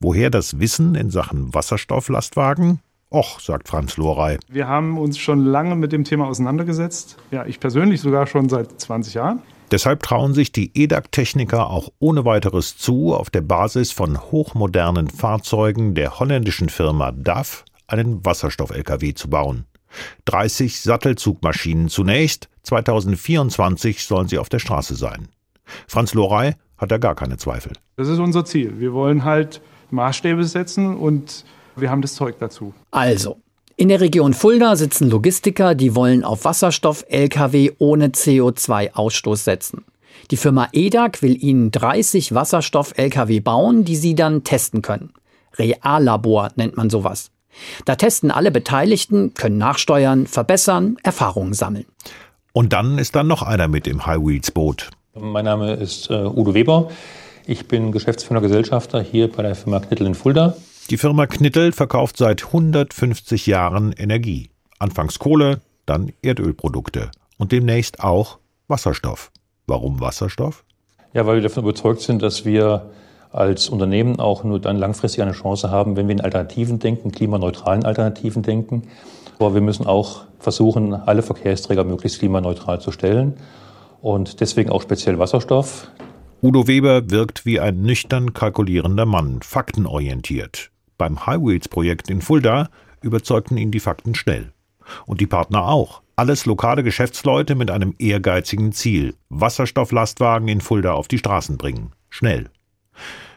Woher 0.00 0.30
das 0.30 0.58
Wissen 0.58 0.94
in 0.94 1.10
Sachen 1.10 1.54
Wasserstofflastwagen? 1.54 2.80
Och, 3.12 3.40
sagt 3.40 3.68
Franz 3.68 3.96
Lorey. 3.96 4.38
Wir 4.48 4.68
haben 4.68 4.98
uns 4.98 5.18
schon 5.18 5.44
lange 5.44 5.76
mit 5.76 5.92
dem 5.92 6.04
Thema 6.04 6.26
auseinandergesetzt. 6.26 7.18
Ja, 7.30 7.44
ich 7.44 7.60
persönlich 7.60 8.00
sogar 8.00 8.26
schon 8.26 8.48
seit 8.48 8.80
20 8.80 9.14
Jahren. 9.14 9.42
Deshalb 9.70 10.02
trauen 10.02 10.34
sich 10.34 10.52
die 10.52 10.70
EDAG-Techniker 10.74 11.70
auch 11.70 11.90
ohne 11.98 12.24
weiteres 12.24 12.76
zu, 12.76 13.14
auf 13.14 13.30
der 13.30 13.40
Basis 13.42 13.92
von 13.92 14.20
hochmodernen 14.20 15.08
Fahrzeugen 15.08 15.94
der 15.94 16.18
holländischen 16.18 16.68
Firma 16.68 17.12
DAF 17.12 17.64
einen 17.86 18.24
Wasserstoff-Lkw 18.24 19.14
zu 19.14 19.30
bauen. 19.30 19.66
30 20.24 20.80
Sattelzugmaschinen 20.80 21.88
zunächst, 21.88 22.48
2024 22.64 24.04
sollen 24.04 24.28
sie 24.28 24.38
auf 24.38 24.48
der 24.48 24.58
Straße 24.58 24.94
sein. 24.94 25.28
Franz 25.86 26.14
Lorey 26.14 26.54
hat 26.78 26.90
da 26.90 26.98
gar 26.98 27.14
keine 27.14 27.36
Zweifel. 27.36 27.72
Das 27.96 28.08
ist 28.08 28.18
unser 28.18 28.44
Ziel. 28.44 28.80
Wir 28.80 28.92
wollen 28.92 29.24
halt 29.24 29.60
Maßstäbe 29.90 30.44
setzen 30.44 30.96
und 30.96 31.44
wir 31.76 31.90
haben 31.90 32.02
das 32.02 32.14
Zeug 32.14 32.36
dazu. 32.38 32.74
Also, 32.90 33.38
in 33.76 33.88
der 33.88 34.00
Region 34.00 34.34
Fulda 34.34 34.76
sitzen 34.76 35.08
Logistiker, 35.10 35.74
die 35.74 35.94
wollen 35.94 36.24
auf 36.24 36.44
Wasserstoff-Lkw 36.44 37.72
ohne 37.78 38.08
CO2-Ausstoß 38.08 39.36
setzen. 39.36 39.84
Die 40.30 40.36
Firma 40.36 40.68
EDAG 40.72 41.22
will 41.22 41.42
ihnen 41.42 41.70
30 41.70 42.34
Wasserstoff-Lkw 42.34 43.40
bauen, 43.40 43.84
die 43.84 43.96
sie 43.96 44.14
dann 44.14 44.44
testen 44.44 44.82
können. 44.82 45.12
Reallabor 45.58 46.50
nennt 46.56 46.76
man 46.76 46.90
sowas. 46.90 47.30
Da 47.84 47.96
testen 47.96 48.30
alle 48.30 48.50
Beteiligten, 48.50 49.34
können 49.34 49.58
nachsteuern, 49.58 50.26
verbessern, 50.26 50.96
Erfahrungen 51.02 51.52
sammeln. 51.52 51.86
Und 52.52 52.72
dann 52.72 52.98
ist 52.98 53.14
da 53.14 53.22
noch 53.22 53.42
einer 53.42 53.68
mit 53.68 53.86
im 53.86 54.06
High 54.06 54.20
Wheels 54.20 54.50
Boot. 54.50 54.90
Mein 55.14 55.44
Name 55.44 55.74
ist 55.74 56.08
äh, 56.08 56.24
Udo 56.24 56.54
Weber. 56.54 56.88
Ich 57.46 57.68
bin 57.68 57.92
Geschäftsführer 57.92 58.40
Gesellschafter 58.40 59.02
hier 59.02 59.30
bei 59.30 59.42
der 59.42 59.54
Firma 59.54 59.78
Knittel 59.78 60.06
in 60.06 60.14
Fulda. 60.14 60.56
Die 60.88 60.96
Firma 60.96 61.26
Knittel 61.26 61.72
verkauft 61.72 62.16
seit 62.16 62.46
150 62.46 63.46
Jahren 63.46 63.92
Energie. 63.92 64.48
Anfangs 64.78 65.18
Kohle, 65.18 65.60
dann 65.84 66.12
Erdölprodukte 66.22 67.10
und 67.36 67.52
demnächst 67.52 68.00
auch 68.00 68.38
Wasserstoff. 68.68 69.30
Warum 69.66 70.00
Wasserstoff? 70.00 70.64
Ja, 71.12 71.26
weil 71.26 71.36
wir 71.36 71.42
davon 71.42 71.64
überzeugt 71.64 72.00
sind, 72.00 72.22
dass 72.22 72.46
wir 72.46 72.90
als 73.32 73.68
Unternehmen 73.68 74.18
auch 74.18 74.44
nur 74.44 74.60
dann 74.60 74.78
langfristig 74.78 75.20
eine 75.20 75.32
Chance 75.32 75.70
haben, 75.70 75.94
wenn 75.96 76.08
wir 76.08 76.14
in 76.14 76.22
Alternativen 76.22 76.78
denken, 76.78 77.12
klimaneutralen 77.12 77.84
Alternativen 77.84 78.42
denken. 78.42 78.84
Aber 79.38 79.52
wir 79.52 79.60
müssen 79.60 79.86
auch 79.86 80.22
versuchen, 80.38 80.94
alle 80.94 81.20
Verkehrsträger 81.20 81.84
möglichst 81.84 82.20
klimaneutral 82.20 82.80
zu 82.80 82.92
stellen 82.92 83.34
und 84.02 84.40
deswegen 84.40 84.70
auch 84.70 84.82
speziell 84.82 85.18
Wasserstoff. 85.18 85.90
Udo 86.42 86.66
Weber 86.66 87.10
wirkt 87.10 87.46
wie 87.46 87.60
ein 87.60 87.82
nüchtern 87.82 88.34
kalkulierender 88.34 89.06
Mann, 89.06 89.40
faktenorientiert. 89.42 90.70
Beim 90.98 91.24
Highways-Projekt 91.24 92.10
in 92.10 92.20
Fulda 92.20 92.68
überzeugten 93.00 93.56
ihn 93.56 93.70
die 93.70 93.80
Fakten 93.80 94.14
schnell. 94.14 94.52
Und 95.06 95.20
die 95.20 95.26
Partner 95.26 95.68
auch. 95.68 96.02
Alles 96.16 96.44
lokale 96.44 96.82
Geschäftsleute 96.82 97.54
mit 97.54 97.70
einem 97.70 97.94
ehrgeizigen 97.98 98.72
Ziel. 98.72 99.14
Wasserstofflastwagen 99.28 100.48
in 100.48 100.60
Fulda 100.60 100.92
auf 100.92 101.08
die 101.08 101.18
Straßen 101.18 101.56
bringen. 101.56 101.92
Schnell. 102.10 102.50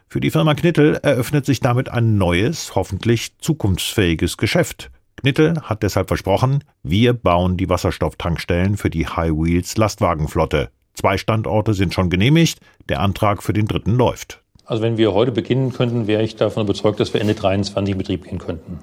Für 0.08 0.19
die 0.19 0.32
Firma 0.32 0.56
Knittel 0.56 0.95
eröffnet 0.95 1.45
sich 1.45 1.60
damit 1.60 1.89
ein 1.89 2.17
neues, 2.17 2.73
hoffentlich 2.75 3.38
zukunftsfähiges 3.38 4.38
Geschäft. 4.38 4.91
Knittel 5.17 5.62
hat 5.62 5.84
deshalb 5.84 6.08
versprochen, 6.08 6.63
wir 6.84 7.13
bauen 7.13 7.58
die 7.58 7.69
Wasserstofftankstellen 7.69 8.78
für 8.78 8.89
die 8.89 9.08
High 9.08 9.32
Wheels 9.32 9.78
Lastwagenflotte. 9.78 10.69
Zwei 10.93 11.17
Standorte 11.17 11.73
sind 11.73 11.93
schon 11.93 12.10
genehmigt, 12.10 12.60
der 12.89 13.01
Antrag 13.01 13.43
für 13.43 13.54
den 13.54 13.65
dritten 13.65 13.95
läuft. 13.95 14.41
Also 14.65 14.82
wenn 14.82 14.97
wir 14.97 15.13
heute 15.13 15.32
beginnen 15.32 15.73
könnten, 15.73 16.08
wäre 16.08 16.23
ich 16.23 16.36
davon 16.36 16.63
überzeugt, 16.63 16.99
dass 16.99 17.13
wir 17.13 17.21
Ende 17.21 17.36
23 17.36 17.91
in 17.91 17.97
Betrieb 17.97 18.23
gehen 18.23 18.39
könnten. 18.39 18.80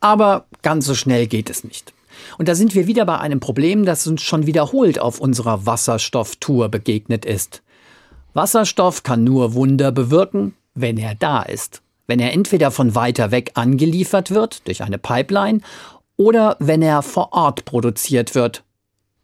Aber 0.00 0.46
ganz 0.62 0.86
so 0.86 0.94
schnell 0.94 1.26
geht 1.26 1.50
es 1.50 1.64
nicht. 1.64 1.92
Und 2.38 2.48
da 2.48 2.54
sind 2.54 2.74
wir 2.74 2.86
wieder 2.86 3.04
bei 3.06 3.18
einem 3.18 3.40
Problem, 3.40 3.84
das 3.84 4.06
uns 4.06 4.22
schon 4.22 4.46
wiederholt 4.46 5.00
auf 5.00 5.20
unserer 5.20 5.66
Wasserstofftour 5.66 6.68
begegnet 6.68 7.24
ist. 7.24 7.62
Wasserstoff 8.32 9.02
kann 9.02 9.24
nur 9.24 9.54
Wunder 9.54 9.92
bewirken, 9.92 10.54
wenn 10.74 10.98
er 10.98 11.14
da 11.14 11.42
ist. 11.42 11.82
Wenn 12.06 12.20
er 12.20 12.32
entweder 12.32 12.70
von 12.70 12.94
weiter 12.94 13.30
weg 13.30 13.52
angeliefert 13.54 14.30
wird 14.30 14.66
durch 14.66 14.82
eine 14.82 14.98
Pipeline 14.98 15.60
oder 16.16 16.56
wenn 16.60 16.82
er 16.82 17.02
vor 17.02 17.32
Ort 17.32 17.64
produziert 17.64 18.34
wird. 18.34 18.62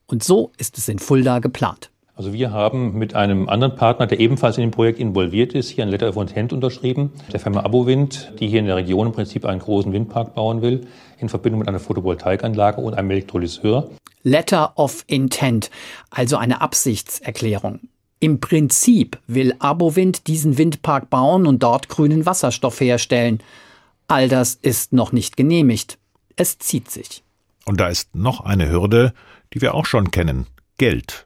Und 0.06 0.24
so 0.24 0.50
ist 0.58 0.78
es 0.78 0.88
in 0.88 0.98
Fulda 0.98 1.38
geplant. 1.38 1.90
Also 2.20 2.34
wir 2.34 2.52
haben 2.52 2.98
mit 2.98 3.14
einem 3.14 3.48
anderen 3.48 3.76
Partner, 3.76 4.06
der 4.06 4.20
ebenfalls 4.20 4.58
in 4.58 4.62
dem 4.62 4.72
Projekt 4.72 4.98
involviert 4.98 5.54
ist, 5.54 5.70
hier 5.70 5.84
ein 5.84 5.88
Letter 5.88 6.06
of 6.08 6.16
Intent 6.16 6.52
unterschrieben, 6.52 7.12
der 7.32 7.40
Firma 7.40 7.60
Abowind, 7.60 8.34
die 8.38 8.46
hier 8.46 8.58
in 8.58 8.66
der 8.66 8.76
Region 8.76 9.06
im 9.06 9.12
Prinzip 9.14 9.46
einen 9.46 9.60
großen 9.60 9.90
Windpark 9.92 10.34
bauen 10.34 10.60
will, 10.60 10.86
in 11.18 11.30
Verbindung 11.30 11.60
mit 11.60 11.68
einer 11.68 11.80
Photovoltaikanlage 11.80 12.80
und 12.82 12.92
einem 12.92 13.10
Elektrolyseur. 13.10 13.88
Letter 14.22 14.72
of 14.76 15.02
Intent, 15.06 15.70
also 16.10 16.36
eine 16.36 16.60
Absichtserklärung. 16.60 17.88
Im 18.22 18.38
Prinzip 18.38 19.18
will 19.26 19.54
Abowind 19.58 20.26
diesen 20.26 20.58
Windpark 20.58 21.08
bauen 21.08 21.46
und 21.46 21.62
dort 21.62 21.88
grünen 21.88 22.26
Wasserstoff 22.26 22.78
herstellen. 22.80 23.42
All 24.08 24.28
das 24.28 24.58
ist 24.60 24.92
noch 24.92 25.12
nicht 25.12 25.38
genehmigt. 25.38 25.96
Es 26.36 26.58
zieht 26.58 26.90
sich. 26.90 27.22
Und 27.64 27.80
da 27.80 27.88
ist 27.88 28.14
noch 28.14 28.40
eine 28.40 28.70
Hürde, 28.70 29.14
die 29.54 29.62
wir 29.62 29.74
auch 29.74 29.86
schon 29.86 30.10
kennen. 30.10 30.46
Geld. 30.76 31.24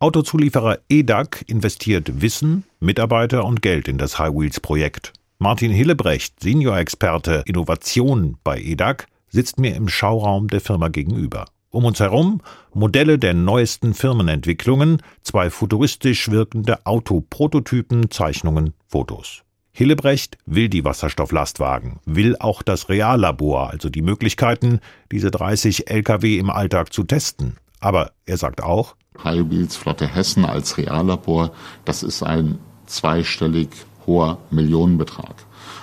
Autozulieferer 0.00 0.80
EDAG 0.90 1.44
investiert 1.46 2.20
Wissen, 2.20 2.64
Mitarbeiter 2.80 3.44
und 3.44 3.62
Geld 3.62 3.88
in 3.88 3.96
das 3.96 4.18
High 4.18 4.34
Wheels 4.34 4.60
Projekt. 4.60 5.14
Martin 5.38 5.72
Hillebrecht, 5.72 6.40
Senior-Experte 6.40 7.42
Innovation 7.46 8.36
bei 8.44 8.60
EDAG, 8.60 9.06
sitzt 9.28 9.58
mir 9.58 9.74
im 9.76 9.88
Schauraum 9.88 10.48
der 10.48 10.60
Firma 10.60 10.88
gegenüber. 10.88 11.46
Um 11.72 11.86
uns 11.86 12.00
herum 12.00 12.42
Modelle 12.74 13.18
der 13.18 13.32
neuesten 13.32 13.94
Firmenentwicklungen, 13.94 14.98
zwei 15.22 15.48
futuristisch 15.48 16.30
wirkende 16.30 16.84
Autoprototypen, 16.84 18.10
Zeichnungen, 18.10 18.74
Fotos. 18.86 19.42
Hillebrecht 19.72 20.36
will 20.44 20.68
die 20.68 20.84
Wasserstofflastwagen, 20.84 22.00
will 22.04 22.36
auch 22.38 22.62
das 22.62 22.90
Reallabor, 22.90 23.70
also 23.70 23.88
die 23.88 24.02
Möglichkeiten, 24.02 24.80
diese 25.10 25.30
30 25.30 25.88
Lkw 25.90 26.36
im 26.36 26.50
Alltag 26.50 26.92
zu 26.92 27.04
testen. 27.04 27.56
Aber 27.80 28.12
er 28.26 28.36
sagt 28.36 28.62
auch, 28.62 28.94
High 29.24 29.48
Wheels 29.48 29.74
Flotte 29.74 30.06
Hessen 30.06 30.44
als 30.44 30.76
Reallabor, 30.76 31.52
das 31.86 32.02
ist 32.02 32.22
ein 32.22 32.58
zweistellig 32.84 33.70
hoher 34.06 34.36
Millionenbetrag. 34.50 35.36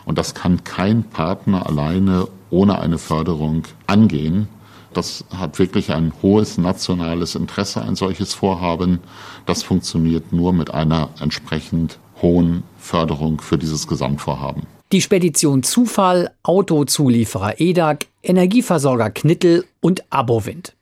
Und 0.05 0.19
das 0.19 0.35
kann 0.35 0.63
kein 0.63 1.03
Partner 1.03 1.65
alleine 1.65 2.27
ohne 2.51 2.77
eine 2.77 2.99
Förderung 2.99 3.63
angehen. 3.87 4.47
Das 4.93 5.23
hat 5.35 5.59
wirklich 5.59 5.91
ein 5.91 6.13
hohes 6.21 6.57
nationales 6.57 7.35
Interesse, 7.35 7.81
ein 7.81 7.95
solches 7.95 8.33
Vorhaben. 8.33 8.99
Das 9.45 9.63
funktioniert 9.63 10.33
nur 10.33 10.53
mit 10.53 10.73
einer 10.73 11.09
entsprechend 11.21 11.99
hohen 12.21 12.63
Förderung 12.77 13.41
für 13.41 13.57
dieses 13.57 13.87
Gesamtvorhaben. 13.87 14.63
Die 14.91 15.01
Spedition 15.01 15.61
Zufall, 15.61 16.31
Autozulieferer 16.41 17.59
EDAG, 17.59 18.07
Energieversorger 18.23 19.11
Knittel 19.11 19.65
und 19.81 20.03
Abowind. 20.09 20.75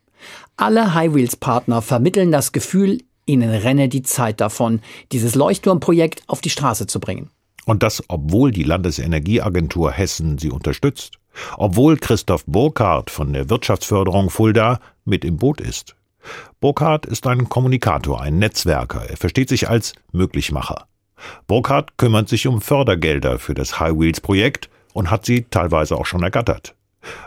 Alle 0.56 0.94
Highwheels-Partner 0.94 1.82
vermitteln 1.82 2.32
das 2.32 2.54
Gefühl, 2.54 3.00
ihnen 3.26 3.50
renne 3.50 3.90
die 3.90 4.04
Zeit 4.04 4.40
davon, 4.40 4.82
dieses 5.12 5.36
Leuchtturmprojekt 5.36 6.24
auf 6.28 6.42
die 6.42 6.50
Straße 6.50 6.88
zu 6.88 7.00
bringen. 7.00 7.30
Und 7.68 7.84
das, 7.84 8.02
obwohl 8.08 8.52
die 8.52 8.64
Landesenergieagentur 8.64 9.92
Hessen 9.92 10.40
sie 10.40 10.50
unterstützt 10.50 11.20
obwohl 11.58 11.98
Christoph 11.98 12.46
Burkhardt 12.46 13.10
von 13.10 13.34
der 13.34 13.50
Wirtschaftsförderung 13.50 14.30
Fulda 14.30 14.80
mit 15.06 15.26
im 15.26 15.38
Boot 15.38 15.62
ist. 15.62 15.96
Burkhardt 16.60 17.06
ist 17.06 17.26
ein 17.28 17.48
Kommunikator, 17.48 18.22
ein 18.22 18.40
Netzwerker. 18.40 19.10
Er 19.10 19.18
versteht 19.18 19.50
sich 19.50 19.70
als 19.70 19.94
Möglichmacher. 20.12 20.88
Burkhardt 21.48 21.98
kümmert 21.98 22.30
sich 22.30 22.48
um 22.48 22.62
Fördergelder 22.62 23.40
für 23.40 23.54
das 23.54 23.80
High 23.80 23.98
Wheels 23.98 24.22
Projekt 24.22 24.70
und 24.94 25.10
hat 25.10 25.26
sie 25.26 25.46
teilweise 25.50 25.96
auch 25.96 26.06
schon 26.06 26.24
ergattert. 26.24 26.76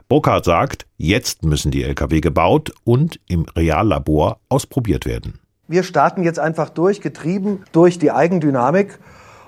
Burkhardt 0.08 0.44
sagt, 0.44 0.86
jetzt 0.98 1.44
müssen 1.44 1.70
die 1.70 1.82
Lkw 1.82 2.20
gebaut 2.20 2.72
und 2.84 3.18
im 3.28 3.46
Reallabor 3.56 4.38
ausprobiert 4.48 5.06
werden. 5.06 5.38
Wir 5.66 5.84
starten 5.84 6.22
jetzt 6.22 6.38
einfach 6.38 6.68
durch, 6.68 7.00
getrieben 7.00 7.64
durch 7.72 7.98
die 7.98 8.10
Eigendynamik 8.10 8.98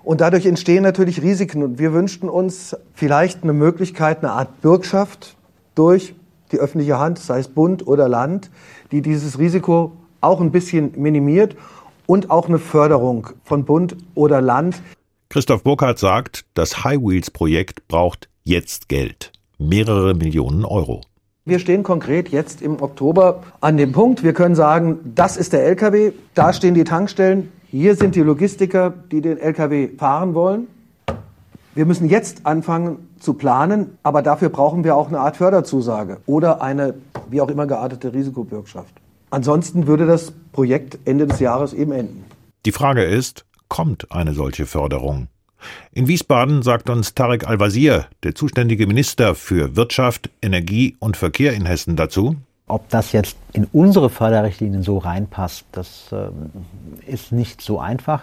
und 0.04 0.20
dadurch 0.20 0.46
entstehen 0.46 0.82
natürlich 0.82 1.22
Risiken. 1.22 1.62
Und 1.62 1.78
wir 1.78 1.92
wünschten 1.92 2.28
uns 2.28 2.76
vielleicht 2.94 3.42
eine 3.42 3.52
Möglichkeit, 3.52 4.18
eine 4.18 4.32
Art 4.32 4.60
Bürgschaft 4.60 5.36
durch 5.74 6.14
die 6.50 6.58
öffentliche 6.58 6.98
Hand, 6.98 7.18
sei 7.18 7.38
es 7.38 7.48
Bund 7.48 7.86
oder 7.86 8.08
Land, 8.08 8.50
die 8.90 9.00
dieses 9.00 9.38
Risiko 9.38 9.92
auch 10.20 10.40
ein 10.40 10.52
bisschen 10.52 10.92
minimiert 10.96 11.56
und 12.06 12.30
auch 12.30 12.48
eine 12.48 12.58
Förderung 12.58 13.28
von 13.44 13.64
Bund 13.64 13.96
oder 14.14 14.40
Land. 14.40 14.82
Christoph 15.30 15.62
Burkhardt 15.62 15.98
sagt, 15.98 16.44
das 16.54 16.84
High 16.84 17.00
Wheels 17.00 17.30
Projekt 17.30 17.88
braucht 17.88 18.28
jetzt 18.44 18.88
Geld. 18.88 19.32
Mehrere 19.58 20.14
Millionen 20.14 20.64
Euro. 20.64 21.00
Wir 21.44 21.58
stehen 21.58 21.82
konkret 21.82 22.28
jetzt 22.28 22.62
im 22.62 22.80
Oktober 22.82 23.42
an 23.60 23.76
dem 23.76 23.92
Punkt, 23.92 24.22
wir 24.22 24.32
können 24.32 24.54
sagen, 24.54 24.98
das 25.16 25.36
ist 25.36 25.52
der 25.52 25.64
LKW, 25.64 26.12
da 26.34 26.52
stehen 26.52 26.74
die 26.74 26.84
Tankstellen, 26.84 27.50
hier 27.72 27.96
sind 27.96 28.16
die 28.16 28.20
Logistiker, 28.20 28.92
die 29.10 29.22
den 29.22 29.38
Lkw 29.38 29.88
fahren 29.96 30.34
wollen. 30.34 30.66
Wir 31.74 31.86
müssen 31.86 32.06
jetzt 32.06 32.44
anfangen 32.44 33.08
zu 33.18 33.32
planen, 33.32 33.96
aber 34.02 34.20
dafür 34.20 34.50
brauchen 34.50 34.84
wir 34.84 34.94
auch 34.94 35.08
eine 35.08 35.20
Art 35.20 35.38
Förderzusage 35.38 36.18
oder 36.26 36.60
eine 36.60 36.92
wie 37.30 37.40
auch 37.40 37.48
immer 37.48 37.66
geartete 37.66 38.12
Risikobürgschaft. 38.12 38.92
Ansonsten 39.30 39.86
würde 39.86 40.04
das 40.04 40.34
Projekt 40.52 40.98
Ende 41.06 41.26
des 41.26 41.40
Jahres 41.40 41.72
eben 41.72 41.92
enden. 41.92 42.26
Die 42.66 42.72
Frage 42.72 43.04
ist, 43.04 43.46
kommt 43.68 44.12
eine 44.12 44.34
solche 44.34 44.66
Förderung? 44.66 45.28
In 45.92 46.08
Wiesbaden 46.08 46.60
sagt 46.62 46.90
uns 46.90 47.14
Tarek 47.14 47.48
Al-Wazir, 47.48 48.04
der 48.22 48.34
zuständige 48.34 48.86
Minister 48.86 49.34
für 49.34 49.76
Wirtschaft, 49.76 50.28
Energie 50.42 50.96
und 50.98 51.16
Verkehr 51.16 51.54
in 51.54 51.64
Hessen 51.64 51.96
dazu. 51.96 52.36
Ob 52.72 52.88
das 52.88 53.12
jetzt 53.12 53.36
in 53.52 53.66
unsere 53.70 54.08
Förderrichtlinien 54.08 54.82
so 54.82 54.96
reinpasst, 54.96 55.66
das 55.72 56.10
äh, 56.10 56.30
ist 57.06 57.30
nicht 57.30 57.60
so 57.60 57.78
einfach. 57.78 58.22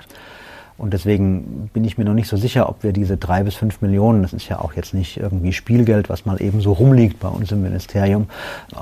Und 0.75 0.91
deswegen 0.91 1.69
bin 1.71 1.83
ich 1.83 1.99
mir 1.99 2.03
noch 2.03 2.15
nicht 2.15 2.27
so 2.27 2.35
sicher, 2.35 2.67
ob 2.67 2.81
wir 2.81 2.91
diese 2.91 3.15
drei 3.15 3.43
bis 3.43 3.53
fünf 3.53 3.81
Millionen, 3.81 4.23
das 4.23 4.33
ist 4.33 4.49
ja 4.49 4.59
auch 4.59 4.73
jetzt 4.73 4.95
nicht 4.95 5.17
irgendwie 5.17 5.53
Spielgeld, 5.53 6.09
was 6.09 6.25
mal 6.25 6.41
eben 6.41 6.61
so 6.61 6.73
rumliegt 6.73 7.19
bei 7.19 7.27
uns 7.27 7.51
im 7.51 7.61
Ministerium, 7.61 8.25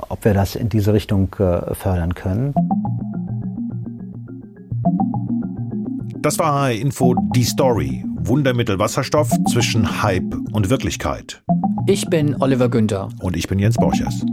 ob 0.08 0.24
wir 0.24 0.34
das 0.34 0.56
in 0.56 0.70
diese 0.70 0.94
Richtung 0.94 1.36
äh, 1.38 1.76
fördern 1.76 2.16
können. 2.16 2.54
Das 6.22 6.40
war 6.40 6.72
Info 6.72 7.14
Die 7.36 7.44
Story. 7.44 8.06
Wundermittel 8.20 8.80
Wasserstoff 8.80 9.32
zwischen 9.52 10.02
Hype 10.02 10.34
und 10.54 10.70
Wirklichkeit. 10.70 11.44
Ich 11.88 12.10
bin 12.10 12.42
Oliver 12.42 12.70
Günther. 12.70 13.10
Und 13.20 13.36
ich 13.36 13.50
bin 13.50 13.60
Jens 13.60 13.76
Borchers. 13.76 14.24